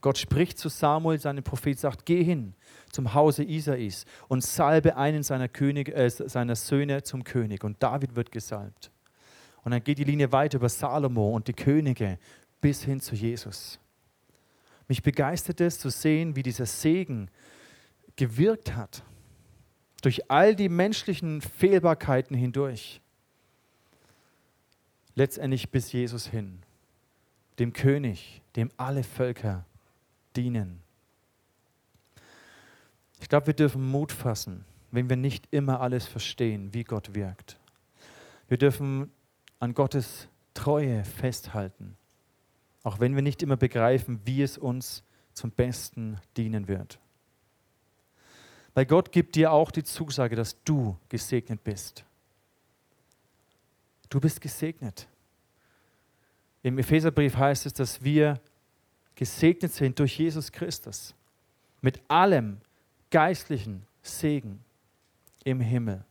[0.00, 2.54] Gott spricht zu Samuel, seinem Prophet, sagt, geh hin
[2.94, 7.64] zum Hause Isais und salbe einen seiner, König, äh, seiner Söhne zum König.
[7.64, 8.90] Und David wird gesalbt.
[9.64, 12.18] Und dann geht die Linie weiter über Salomo und die Könige
[12.60, 13.78] bis hin zu Jesus.
[14.88, 17.30] Mich begeistert es zu sehen, wie dieser Segen
[18.16, 19.02] gewirkt hat.
[20.02, 23.00] Durch all die menschlichen Fehlbarkeiten hindurch.
[25.14, 26.60] Letztendlich bis Jesus hin.
[27.58, 29.64] Dem König, dem alle Völker
[30.36, 30.83] dienen.
[33.24, 37.58] Ich glaube, wir dürfen Mut fassen, wenn wir nicht immer alles verstehen, wie Gott wirkt.
[38.48, 39.10] Wir dürfen
[39.60, 41.96] an Gottes Treue festhalten,
[42.82, 46.98] auch wenn wir nicht immer begreifen, wie es uns zum Besten dienen wird.
[48.74, 52.04] Weil Gott gibt dir auch die Zusage, dass du gesegnet bist.
[54.10, 55.08] Du bist gesegnet.
[56.62, 58.38] Im Epheserbrief heißt es, dass wir
[59.14, 61.14] gesegnet sind durch Jesus Christus
[61.80, 62.60] mit allem
[63.14, 64.58] geistlichen Segen
[65.44, 66.04] im Himmel.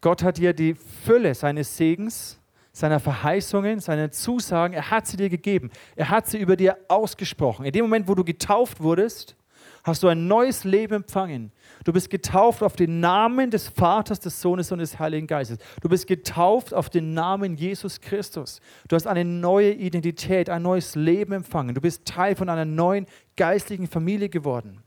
[0.00, 2.40] Gott hat dir die Fülle seines Segens,
[2.72, 5.70] seiner Verheißungen, seiner Zusagen, er hat sie dir gegeben.
[5.94, 7.66] Er hat sie über dir ausgesprochen.
[7.66, 9.36] In dem Moment, wo du getauft wurdest,
[9.84, 11.50] hast du ein neues Leben empfangen.
[11.84, 15.58] Du bist getauft auf den Namen des Vaters, des Sohnes und des Heiligen Geistes.
[15.80, 18.60] Du bist getauft auf den Namen Jesus Christus.
[18.88, 21.74] Du hast eine neue Identität, ein neues Leben empfangen.
[21.74, 24.82] Du bist Teil von einer neuen geistlichen Familie geworden.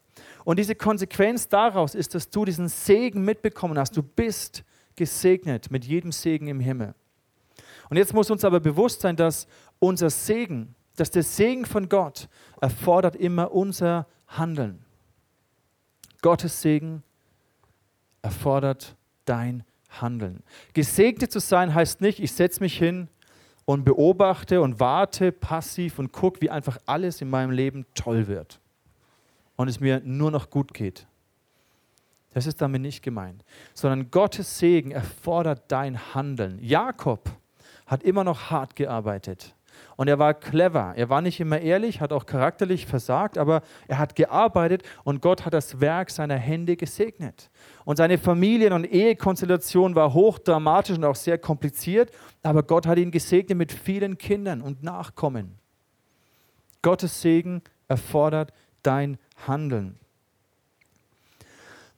[0.45, 3.97] Und diese Konsequenz daraus ist, dass du diesen Segen mitbekommen hast.
[3.97, 4.63] Du bist
[4.95, 6.93] gesegnet mit jedem Segen im Himmel.
[7.89, 9.47] Und jetzt muss uns aber bewusst sein, dass
[9.79, 12.29] unser Segen, dass der Segen von Gott
[12.62, 14.85] erfordert immer unser Handeln.
[16.25, 17.03] Gottes Segen
[18.23, 19.63] erfordert dein
[20.01, 20.41] Handeln.
[20.73, 23.09] Gesegnet zu sein heißt nicht, ich setze mich hin
[23.65, 28.59] und beobachte und warte passiv und gucke, wie einfach alles in meinem Leben toll wird
[29.55, 31.05] und es mir nur noch gut geht.
[32.33, 36.57] Das ist damit nicht gemeint, sondern Gottes Segen erfordert dein Handeln.
[36.59, 37.29] Jakob
[37.85, 39.53] hat immer noch hart gearbeitet.
[39.95, 40.93] Und er war clever.
[40.95, 45.45] Er war nicht immer ehrlich, hat auch charakterlich versagt, aber er hat gearbeitet und Gott
[45.45, 47.49] hat das Werk seiner Hände gesegnet.
[47.85, 52.11] Und seine Familien- und Ehekonstellation war hochdramatisch und auch sehr kompliziert,
[52.43, 55.55] aber Gott hat ihn gesegnet mit vielen Kindern und Nachkommen.
[56.81, 59.97] Gottes Segen erfordert dein Handeln.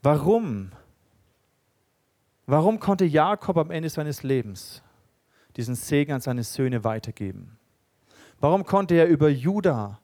[0.02, 0.72] Warum?
[2.46, 4.82] Warum konnte Jakob am Ende seines Lebens
[5.58, 7.57] diesen Segen an seine Söhne weitergeben?
[8.40, 10.00] Warum konnte er über Juda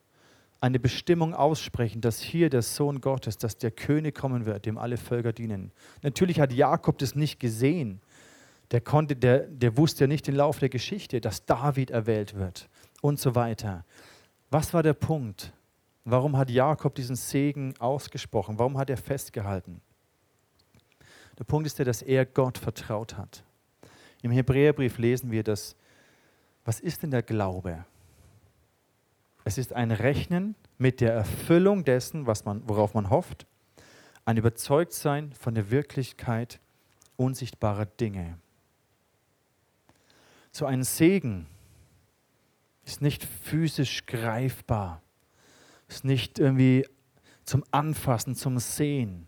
[0.60, 4.96] eine Bestimmung aussprechen, dass hier der Sohn Gottes, dass der König kommen wird, dem alle
[4.96, 5.72] Völker dienen?
[6.02, 8.00] Natürlich hat Jakob das nicht gesehen.
[8.70, 12.68] Der, konnte, der, der wusste ja nicht den Lauf der Geschichte, dass David erwählt wird
[13.02, 13.84] und so weiter.
[14.50, 15.52] Was war der Punkt?
[16.04, 18.58] Warum hat Jakob diesen Segen ausgesprochen?
[18.58, 19.80] Warum hat er festgehalten?
[21.38, 23.44] Der Punkt ist der, dass er Gott vertraut hat.
[24.22, 25.76] Im Hebräerbrief lesen wir das.
[26.64, 27.84] Was ist denn der Glaube?
[29.44, 33.46] Es ist ein Rechnen mit der Erfüllung dessen, was man, worauf man hofft,
[34.24, 36.60] ein Überzeugtsein von der Wirklichkeit
[37.16, 38.38] unsichtbarer Dinge.
[40.50, 41.46] So ein Segen
[42.84, 45.02] ist nicht physisch greifbar,
[45.88, 46.86] ist nicht irgendwie
[47.44, 49.26] zum Anfassen, zum Sehen,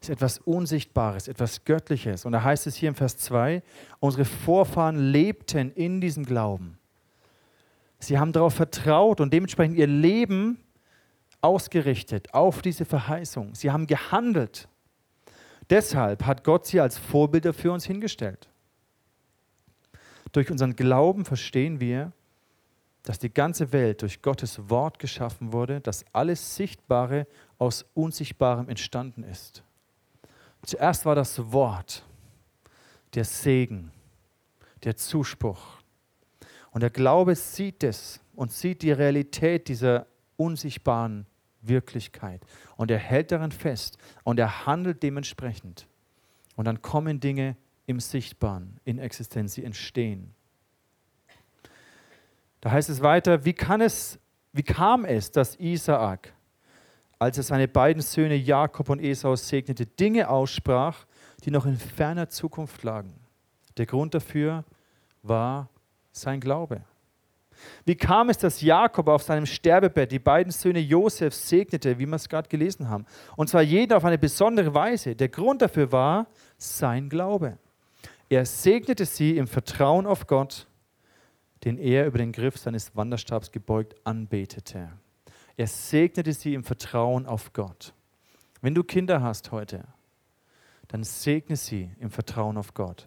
[0.00, 2.24] ist etwas Unsichtbares, etwas Göttliches.
[2.24, 3.62] Und da heißt es hier im Vers 2,
[3.98, 6.78] unsere Vorfahren lebten in diesem Glauben.
[7.98, 10.58] Sie haben darauf vertraut und dementsprechend ihr Leben
[11.40, 13.54] ausgerichtet auf diese Verheißung.
[13.54, 14.68] Sie haben gehandelt.
[15.70, 18.48] Deshalb hat Gott sie als Vorbilder für uns hingestellt.
[20.32, 22.12] Durch unseren Glauben verstehen wir,
[23.02, 27.26] dass die ganze Welt durch Gottes Wort geschaffen wurde, dass alles Sichtbare
[27.58, 29.62] aus Unsichtbarem entstanden ist.
[30.64, 32.04] Zuerst war das Wort,
[33.14, 33.92] der Segen,
[34.82, 35.75] der Zuspruch,
[36.76, 41.24] und der Glaube sieht es und sieht die Realität dieser unsichtbaren
[41.62, 42.42] Wirklichkeit.
[42.76, 45.86] Und er hält daran fest und er handelt dementsprechend.
[46.54, 50.34] Und dann kommen Dinge im Sichtbaren, in Existenz, sie entstehen.
[52.60, 54.18] Da heißt es weiter, wie, kann es,
[54.52, 56.34] wie kam es, dass Isaak,
[57.18, 61.06] als er seine beiden Söhne Jakob und Esau segnete, Dinge aussprach,
[61.42, 63.14] die noch in ferner Zukunft lagen?
[63.78, 64.62] Der Grund dafür
[65.22, 65.70] war
[66.20, 66.82] sein Glaube.
[67.84, 72.16] Wie kam es, dass Jakob auf seinem Sterbebett die beiden Söhne Josefs segnete, wie wir
[72.16, 73.06] es gerade gelesen haben?
[73.36, 75.16] Und zwar jeder auf eine besondere Weise.
[75.16, 76.26] Der Grund dafür war
[76.58, 77.58] sein Glaube.
[78.28, 80.66] Er segnete sie im Vertrauen auf Gott,
[81.64, 84.90] den er über den Griff seines Wanderstabs gebeugt anbetete.
[85.56, 87.94] Er segnete sie im Vertrauen auf Gott.
[88.60, 89.84] Wenn du Kinder hast heute,
[90.88, 93.06] dann segne sie im Vertrauen auf Gott.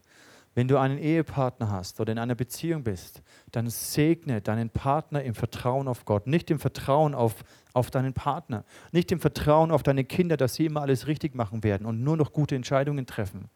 [0.56, 5.36] Wenn du einen Ehepartner hast oder in einer Beziehung bist, dann segne deinen Partner im
[5.36, 10.04] Vertrauen auf Gott, nicht im Vertrauen auf, auf deinen Partner, nicht im Vertrauen auf deine
[10.04, 13.50] Kinder, dass sie immer alles richtig machen werden und nur noch gute Entscheidungen treffen,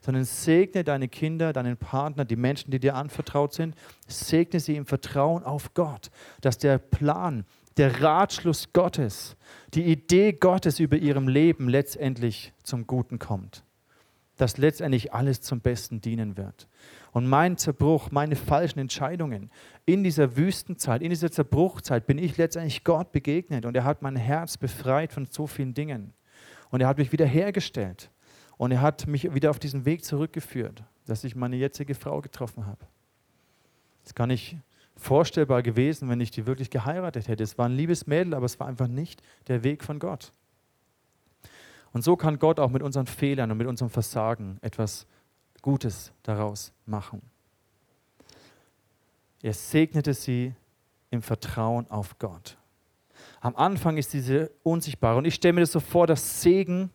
[0.00, 3.74] sondern segne deine Kinder, deinen Partner, die Menschen, die dir anvertraut sind,
[4.06, 7.44] segne sie im Vertrauen auf Gott, dass der Plan,
[7.76, 9.36] der Ratschluss Gottes,
[9.74, 13.62] die Idee Gottes über ihrem Leben letztendlich zum Guten kommt
[14.40, 16.68] dass letztendlich alles zum Besten dienen wird.
[17.12, 19.50] Und mein Zerbruch, meine falschen Entscheidungen
[19.86, 24.16] in dieser Wüstenzeit, in dieser Zerbruchzeit bin ich letztendlich Gott begegnet und er hat mein
[24.16, 26.12] Herz befreit von so vielen Dingen.
[26.70, 28.10] Und er hat mich wiederhergestellt
[28.56, 32.66] und er hat mich wieder auf diesen Weg zurückgeführt, dass ich meine jetzige Frau getroffen
[32.66, 32.86] habe.
[34.04, 34.56] Das gar nicht
[34.96, 37.44] vorstellbar gewesen, wenn ich die wirklich geheiratet hätte.
[37.44, 40.32] Es war ein liebes Mädel, aber es war einfach nicht der Weg von Gott.
[41.92, 45.06] Und so kann Gott auch mit unseren Fehlern und mit unserem Versagen etwas
[45.62, 47.22] Gutes daraus machen.
[49.42, 50.54] Er segnete sie
[51.10, 52.56] im Vertrauen auf Gott.
[53.40, 55.18] Am Anfang ist diese unsichtbare.
[55.18, 56.90] Und ich stelle mir das so vor, dass Segen,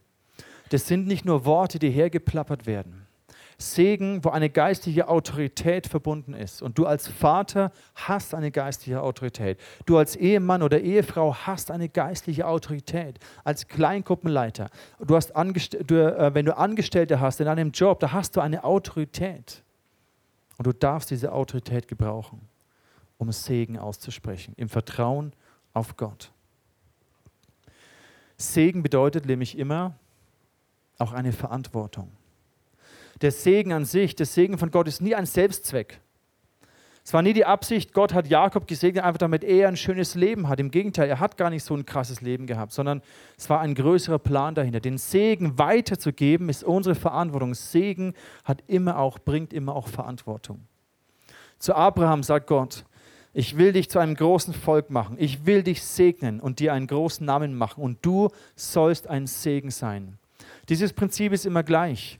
[0.69, 3.02] das sind nicht nur Worte, die hergeplappert werden.
[3.63, 6.61] Segen, wo eine geistliche Autorität verbunden ist.
[6.61, 9.59] Und du als Vater hast eine geistliche Autorität.
[9.85, 13.19] Du als Ehemann oder Ehefrau hast eine geistliche Autorität.
[13.43, 14.69] Als Kleingruppenleiter.
[14.99, 18.63] Du hast du, äh, wenn du Angestellte hast in einem Job, da hast du eine
[18.63, 19.63] Autorität.
[20.57, 22.41] Und du darfst diese Autorität gebrauchen.
[23.19, 25.31] um Segen auszusprechen, im Vertrauen
[25.73, 26.33] auf Gott.
[28.35, 29.95] Segen bedeutet nämlich immer
[30.97, 32.11] auch eine Verantwortung.
[33.23, 36.01] Der Segen an sich, der Segen von Gott ist nie ein Selbstzweck.
[37.05, 40.49] Es war nie die Absicht, Gott hat Jakob gesegnet, einfach damit er ein schönes Leben
[40.49, 40.59] hat.
[40.59, 43.01] Im Gegenteil, er hat gar nicht so ein krasses Leben gehabt, sondern
[43.37, 44.81] es war ein größerer Plan dahinter.
[44.81, 47.53] Den Segen weiterzugeben ist unsere Verantwortung.
[47.53, 50.67] Segen hat immer auch, bringt immer auch Verantwortung.
[51.59, 52.83] Zu Abraham sagt Gott,
[53.31, 55.15] ich will dich zu einem großen Volk machen.
[55.17, 57.81] Ich will dich segnen und dir einen großen Namen machen.
[57.83, 60.17] Und du sollst ein Segen sein.
[60.67, 62.19] Dieses Prinzip ist immer gleich.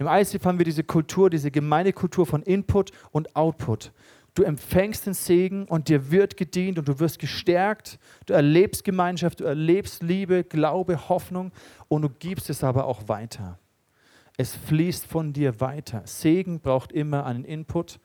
[0.00, 3.92] Im ICF haben wir diese Kultur, diese Gemeindekultur von Input und Output.
[4.32, 7.98] Du empfängst den Segen und dir wird gedient und du wirst gestärkt.
[8.24, 11.52] Du erlebst Gemeinschaft, du erlebst Liebe, Glaube, Hoffnung
[11.88, 13.58] und du gibst es aber auch weiter.
[14.38, 16.00] Es fließt von dir weiter.
[16.06, 18.00] Segen braucht immer einen Input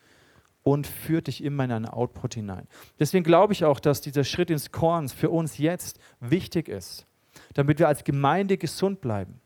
[0.63, 2.67] und führt dich immer in einen Output hinein.
[2.99, 7.07] Deswegen glaube ich auch, dass dieser Schritt ins Korn für uns jetzt wichtig ist,
[7.53, 9.39] damit wir als Gemeinde gesund bleiben.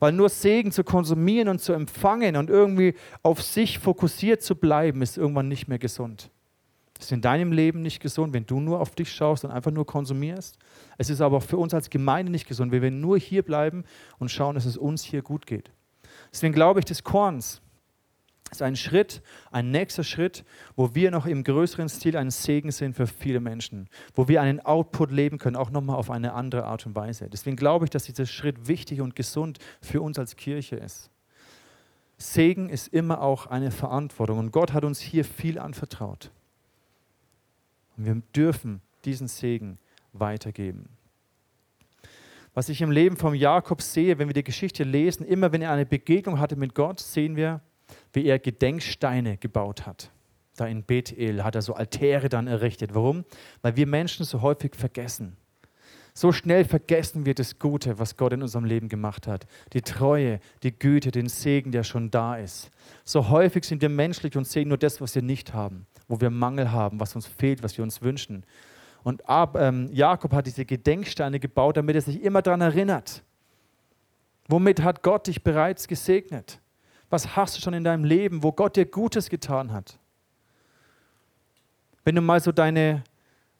[0.00, 5.02] Weil nur Segen zu konsumieren und zu empfangen und irgendwie auf sich fokussiert zu bleiben,
[5.02, 6.30] ist irgendwann nicht mehr gesund.
[6.98, 9.70] Es ist in deinem Leben nicht gesund, wenn du nur auf dich schaust und einfach
[9.70, 10.58] nur konsumierst.
[10.98, 13.84] Es ist aber auch für uns als Gemeinde nicht gesund, wenn wir nur hier bleiben
[14.18, 15.70] und schauen, dass es uns hier gut geht.
[16.32, 17.62] Deswegen glaube ich, des Korns
[18.50, 20.44] ist ein Schritt, ein nächster Schritt,
[20.76, 24.60] wo wir noch im größeren Stil ein Segen sind für viele Menschen, wo wir einen
[24.60, 27.28] Output leben können, auch nochmal auf eine andere Art und Weise.
[27.28, 31.10] Deswegen glaube ich, dass dieser Schritt wichtig und gesund für uns als Kirche ist.
[32.18, 36.30] Segen ist immer auch eine Verantwortung und Gott hat uns hier viel anvertraut.
[37.96, 39.78] Und wir dürfen diesen Segen
[40.12, 40.88] weitergeben.
[42.52, 45.70] Was ich im Leben von Jakob sehe, wenn wir die Geschichte lesen, immer wenn er
[45.70, 47.60] eine Begegnung hatte mit Gott, sehen wir,
[48.12, 50.10] wie er Gedenksteine gebaut hat.
[50.56, 52.94] Da in Bethel hat er so Altäre dann errichtet.
[52.94, 53.24] Warum?
[53.62, 55.36] Weil wir Menschen so häufig vergessen.
[56.12, 59.46] So schnell vergessen wir das Gute, was Gott in unserem Leben gemacht hat.
[59.72, 62.70] Die Treue, die Güte, den Segen, der schon da ist.
[63.04, 66.30] So häufig sind wir menschlich und sehen nur das, was wir nicht haben, wo wir
[66.30, 68.44] Mangel haben, was uns fehlt, was wir uns wünschen.
[69.02, 73.22] Und Ab, ähm, Jakob hat diese Gedenksteine gebaut, damit er sich immer daran erinnert.
[74.48, 76.60] Womit hat Gott dich bereits gesegnet?
[77.10, 79.98] Was hast du schon in deinem Leben, wo Gott dir Gutes getan hat?
[82.04, 83.02] Wenn du mal so deine,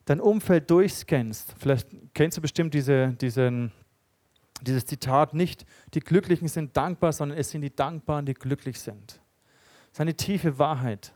[0.04, 3.72] dein Umfeld durchscannst, vielleicht kennst du bestimmt diese, diesen,
[4.62, 9.20] dieses Zitat nicht, die Glücklichen sind dankbar, sondern es sind die Dankbaren, die glücklich sind.
[9.90, 11.12] Das ist eine tiefe Wahrheit,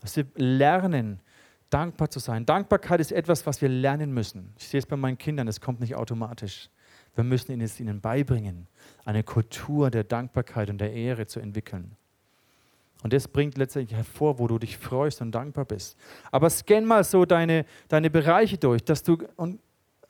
[0.00, 1.20] dass wir lernen,
[1.70, 2.46] dankbar zu sein.
[2.46, 4.52] Dankbarkeit ist etwas, was wir lernen müssen.
[4.58, 6.68] Ich sehe es bei meinen Kindern, es kommt nicht automatisch.
[7.16, 8.68] Wir müssen es ihnen beibringen,
[9.04, 11.96] eine Kultur der Dankbarkeit und der Ehre zu entwickeln.
[13.02, 15.96] Und das bringt letztendlich hervor, wo du dich freust und dankbar bist.
[16.30, 19.60] Aber scan mal so deine, deine Bereiche durch, dass du und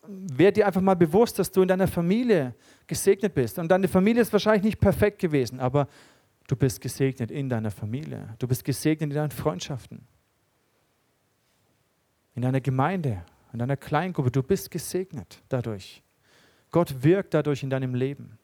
[0.07, 2.53] werd dir einfach mal bewusst, dass du in deiner Familie
[2.87, 3.59] gesegnet bist.
[3.59, 5.87] Und deine Familie ist wahrscheinlich nicht perfekt gewesen, aber
[6.47, 8.35] du bist gesegnet in deiner Familie.
[8.39, 10.07] Du bist gesegnet in deinen Freundschaften,
[12.35, 14.31] in deiner Gemeinde, in deiner Kleingruppe.
[14.31, 16.03] Du bist gesegnet dadurch.
[16.77, 18.37] Gott wirkt dadurch in deinem Leben.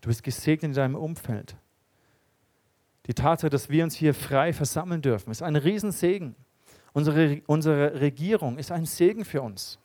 [0.00, 1.54] Du bist gesegnet in deinem Umfeld.
[3.06, 6.34] Die Tatsache, dass wir uns hier frei versammeln dürfen, ist ein Riesensegen.
[6.92, 9.78] Unsere, unsere Regierung ist ein Segen für uns.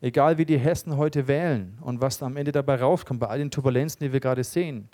[0.00, 3.52] Egal wie die Hessen heute wählen und was am Ende dabei rauskommt, bei all den
[3.52, 4.88] Turbulenzen, die wir gerade sehen.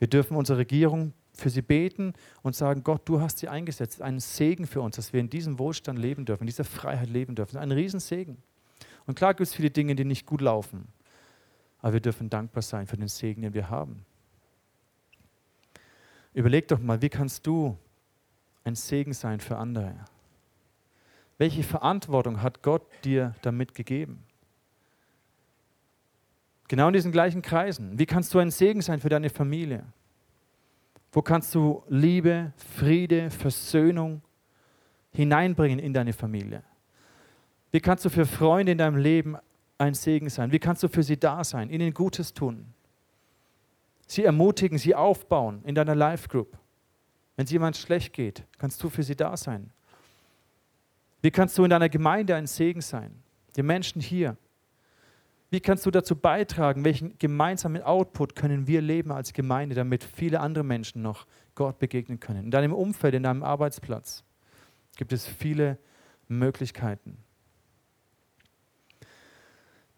[0.00, 4.02] Wir dürfen unsere Regierung für sie beten und sagen, Gott, du hast sie eingesetzt.
[4.02, 7.36] Ein Segen für uns, dass wir in diesem Wohlstand leben dürfen, in dieser Freiheit leben
[7.36, 7.56] dürfen.
[7.56, 8.42] Ein Riesensegen.
[9.06, 10.88] Und klar gibt es viele Dinge, die nicht gut laufen.
[11.80, 14.04] Aber wir dürfen dankbar sein für den Segen, den wir haben.
[16.34, 17.78] Überleg doch mal, wie kannst du
[18.64, 19.94] ein Segen sein für andere?
[21.38, 24.24] Welche Verantwortung hat Gott dir damit gegeben?
[26.68, 27.98] Genau in diesen gleichen Kreisen.
[27.98, 29.84] Wie kannst du ein Segen sein für deine Familie?
[31.12, 34.22] Wo kannst du Liebe, Friede, Versöhnung
[35.12, 36.62] hineinbringen in deine Familie?
[37.72, 39.36] Wie kannst du für Freunde in deinem Leben
[39.78, 40.52] ein Segen sein?
[40.52, 42.66] Wie kannst du für sie da sein, ihnen Gutes tun?
[44.06, 46.56] Sie ermutigen, sie aufbauen in deiner Life Group.
[47.34, 49.70] Wenn es jemand schlecht geht, kannst du für sie da sein.
[51.20, 53.22] Wie kannst du in deiner Gemeinde ein Segen sein?
[53.56, 54.36] Die Menschen hier.
[55.50, 60.40] Wie kannst du dazu beitragen, welchen gemeinsamen Output können wir leben als Gemeinde, damit viele
[60.40, 62.44] andere Menschen noch Gott begegnen können?
[62.44, 64.24] In deinem Umfeld, in deinem Arbeitsplatz
[64.96, 65.78] gibt es viele
[66.28, 67.18] Möglichkeiten.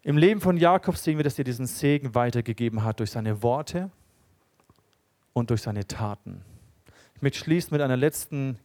[0.03, 3.91] Im Leben von Jakob sehen wir, dass er diesen Segen weitergegeben hat durch seine Worte
[5.33, 6.41] und durch seine Taten.
[7.15, 8.57] Ich möchte schließen mit einer letzten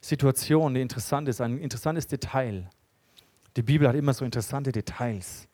[0.00, 2.70] Situation, die interessant ist, ein interessantes Detail.
[3.56, 5.48] Die Bibel hat immer so interessante Details.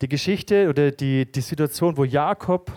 [0.00, 2.72] Die Geschichte oder die, die Situation, wo Jakob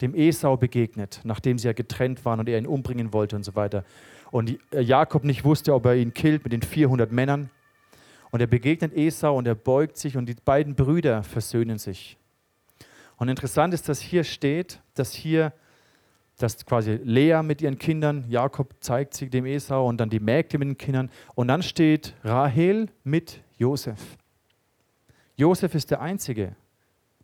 [0.00, 3.54] dem Esau begegnet, nachdem sie ja getrennt waren und er ihn umbringen wollte und so
[3.54, 3.84] weiter.
[4.32, 7.50] Und Jakob nicht wusste, ob er ihn killt mit den 400 Männern.
[8.32, 12.18] Und er begegnet Esau und er beugt sich und die beiden Brüder versöhnen sich.
[13.16, 15.52] Und interessant ist, dass hier steht, dass hier
[16.38, 20.58] dass quasi Lea mit ihren Kindern, Jakob zeigt sie dem Esau und dann die Mägde
[20.58, 21.10] mit den Kindern.
[21.34, 24.00] Und dann steht Rahel mit Josef.
[25.36, 26.56] Josef ist der einzige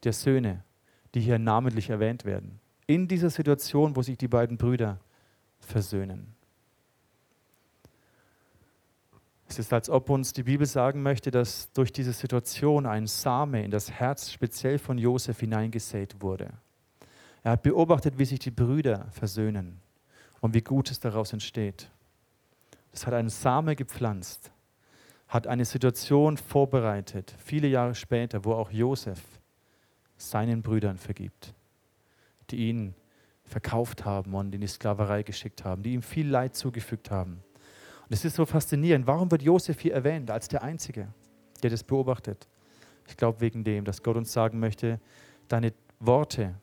[0.05, 0.63] der Söhne,
[1.15, 2.61] die hier namentlich erwähnt werden.
[2.87, 5.01] In dieser Situation, wo sich die beiden Brüder
[5.59, 6.38] versöhnen.
[9.49, 13.65] Es ist, als ob uns die Bibel sagen möchte, dass durch diese Situation ein Same
[13.65, 16.53] in das Herz speziell von Josef hineingesät wurde.
[17.43, 19.81] Er hat beobachtet, wie sich die Brüder versöhnen
[20.41, 21.91] und wie Gutes daraus entsteht.
[22.93, 24.53] Das hat einen Same gepflanzt,
[25.29, 29.23] hat eine Situation vorbereitet, viele Jahre später, wo auch Josef
[30.19, 31.55] seinen Brüdern vergibt,
[32.51, 32.95] die ihn
[33.45, 37.43] verkauft haben und in die Sklaverei geschickt haben, die ihm viel Leid zugefügt haben.
[38.09, 39.07] Und es ist so faszinierend.
[39.07, 41.09] Warum wird Josef hier erwähnt als der Einzige,
[41.63, 42.49] der das beobachtet?
[43.07, 44.99] Ich glaube wegen dem, dass Gott uns sagen möchte,
[45.49, 46.55] deine Worte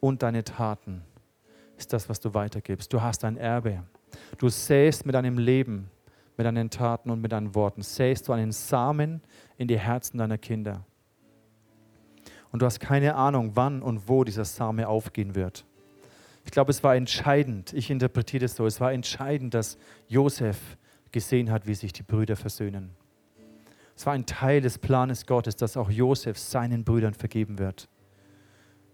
[0.00, 1.02] und deine Taten
[1.78, 2.92] ist das, was du weitergibst.
[2.92, 3.84] Du hast ein Erbe.
[4.38, 5.90] Du säst mit deinem Leben,
[6.36, 9.22] mit deinen Taten und mit deinen Worten, säst du einen Samen
[9.56, 10.84] in die Herzen deiner Kinder.
[12.52, 15.64] Und du hast keine Ahnung, wann und wo dieser Same aufgehen wird.
[16.46, 19.76] Ich glaube, es war entscheidend, ich interpretiere es so, es war entscheidend, dass
[20.08, 20.78] Josef
[21.10, 22.92] gesehen hat, wie sich die Brüder versöhnen.
[23.96, 27.88] Es war ein Teil des Planes Gottes, dass auch Josef seinen Brüdern vergeben wird,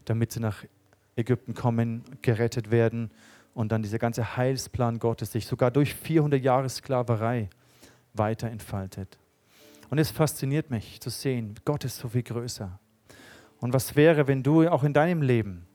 [0.06, 0.64] damit sie nach
[1.14, 3.10] Ägypten kommen, gerettet werden
[3.52, 7.50] und dann dieser ganze Heilsplan Gottes sich sogar durch 400 Jahre Sklaverei
[8.14, 9.18] weiter entfaltet.
[9.90, 12.78] Und es fasziniert mich zu sehen, Gott ist so viel größer.
[13.60, 15.66] Und was wäre, wenn du auch in deinem Leben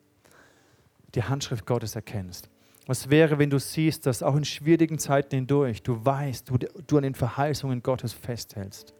[1.15, 2.49] die Handschrift Gottes erkennst?
[2.85, 6.97] Was wäre, wenn du siehst, dass auch in schwierigen Zeiten hindurch du weißt, du, du
[6.97, 8.93] an den Verheißungen Gottes festhältst?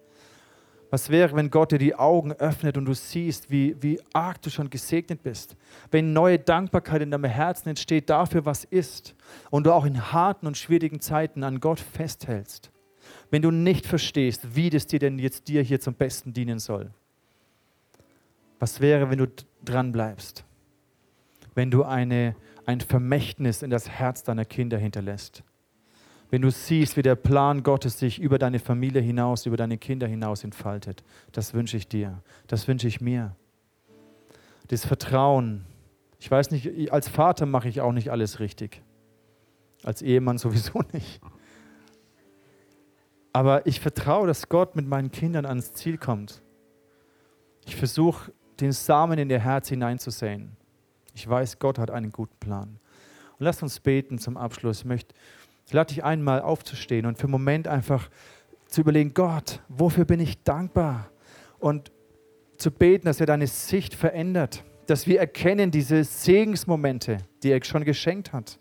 [0.90, 4.50] Was wäre, wenn Gott dir die Augen öffnet und du siehst, wie, wie arg du
[4.50, 5.56] schon gesegnet bist?
[5.92, 9.14] Wenn neue Dankbarkeit in deinem Herzen entsteht dafür, was ist
[9.50, 12.72] und du auch in harten und schwierigen Zeiten an Gott festhältst?
[13.30, 16.92] Wenn du nicht verstehst, wie das dir denn jetzt dir hier zum Besten dienen soll?
[18.60, 19.28] Was wäre, wenn du
[19.64, 20.46] dran bleibst?
[21.58, 22.36] Wenn du eine,
[22.68, 25.44] ein Vermächtnis in das Herz deiner Kinder hinterlässt?
[26.30, 30.06] Wenn du siehst, wie der Plan Gottes sich über deine Familie hinaus, über deine Kinder
[30.06, 31.04] hinaus entfaltet?
[31.32, 32.22] Das wünsche ich dir.
[32.46, 33.36] Das wünsche ich mir.
[34.68, 35.66] Das Vertrauen.
[36.20, 38.84] Ich weiß nicht, als Vater mache ich auch nicht alles richtig.
[39.82, 41.20] Als Ehemann sowieso nicht.
[43.34, 46.44] Aber ich vertraue, dass Gott mit meinen Kindern ans Ziel kommt.
[47.66, 50.57] Ich versuche den Samen in ihr Herz hineinzusehen.
[51.18, 52.80] Ich weiß, Gott hat einen guten Plan.
[53.40, 54.82] Und lasst uns beten zum Abschluss.
[54.82, 55.16] Ich möchte,
[55.66, 58.12] ich lade dich einmal aufzustehen und für einen Moment einfach
[58.68, 61.10] zu überlegen, Gott, wofür bin ich dankbar?
[61.58, 61.92] Und
[62.58, 67.84] zu beten, dass er deine Sicht verändert, dass wir erkennen diese Segensmomente, die er schon
[67.84, 68.60] geschenkt hat,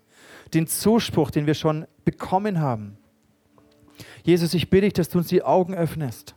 [0.55, 2.97] den Zuspruch, den wir schon bekommen haben.
[4.23, 6.35] Jesus, ich bitte dich, dass du uns die Augen öffnest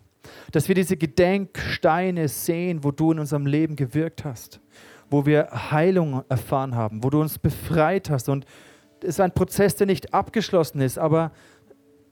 [0.53, 4.61] dass wir diese Gedenksteine sehen, wo du in unserem Leben gewirkt hast,
[5.11, 8.29] wo wir Heilung erfahren haben, wo du uns befreit hast.
[8.29, 8.47] Und
[9.03, 11.33] es ist ein Prozess, der nicht abgeschlossen ist, aber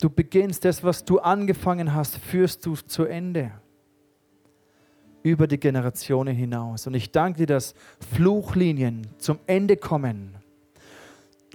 [0.00, 3.52] du beginnst das, was du angefangen hast, führst du zu Ende.
[5.22, 6.86] Über die Generationen hinaus.
[6.86, 7.74] Und ich danke dir, dass
[8.14, 10.36] Fluchlinien zum Ende kommen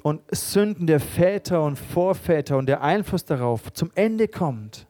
[0.04, 4.86] und Sünden der Väter und Vorväter und der Einfluss darauf zum Ende kommt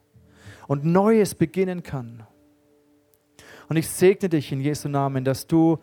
[0.66, 2.24] und Neues beginnen kann.
[3.68, 5.78] Und ich segne dich in Jesu Namen, dass du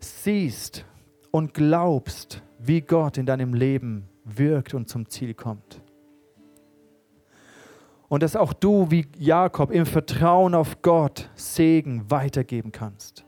[0.00, 0.84] siehst
[1.30, 5.82] und glaubst, wie Gott in deinem Leben wirkt und zum Ziel kommt.
[8.08, 13.24] Und dass auch du, wie Jakob, im Vertrauen auf Gott Segen weitergeben kannst.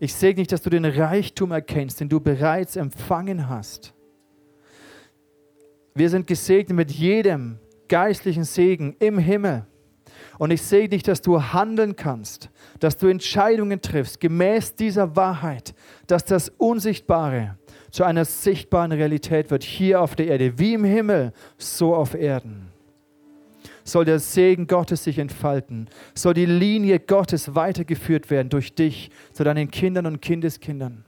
[0.00, 3.94] Ich segne dich, dass du den Reichtum erkennst, den du bereits empfangen hast.
[5.94, 7.58] Wir sind gesegnet mit jedem,
[7.88, 9.66] geistlichen Segen im Himmel.
[10.38, 15.74] Und ich sehe dich, dass du handeln kannst, dass du Entscheidungen triffst, gemäß dieser Wahrheit,
[16.06, 17.56] dass das Unsichtbare
[17.90, 22.68] zu einer sichtbaren Realität wird, hier auf der Erde, wie im Himmel, so auf Erden.
[23.84, 29.44] Soll der Segen Gottes sich entfalten, soll die Linie Gottes weitergeführt werden durch dich zu
[29.44, 31.04] deinen Kindern und Kindeskindern.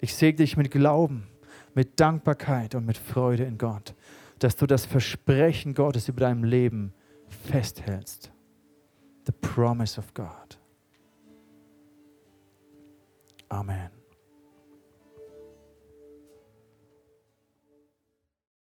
[0.00, 1.28] Ich segne dich mit Glauben,
[1.74, 3.94] mit Dankbarkeit und mit Freude in Gott
[4.38, 6.92] dass du das Versprechen Gottes über deinem Leben
[7.28, 8.30] festhältst.
[9.24, 10.56] The promise of God.
[13.50, 13.95] Amen.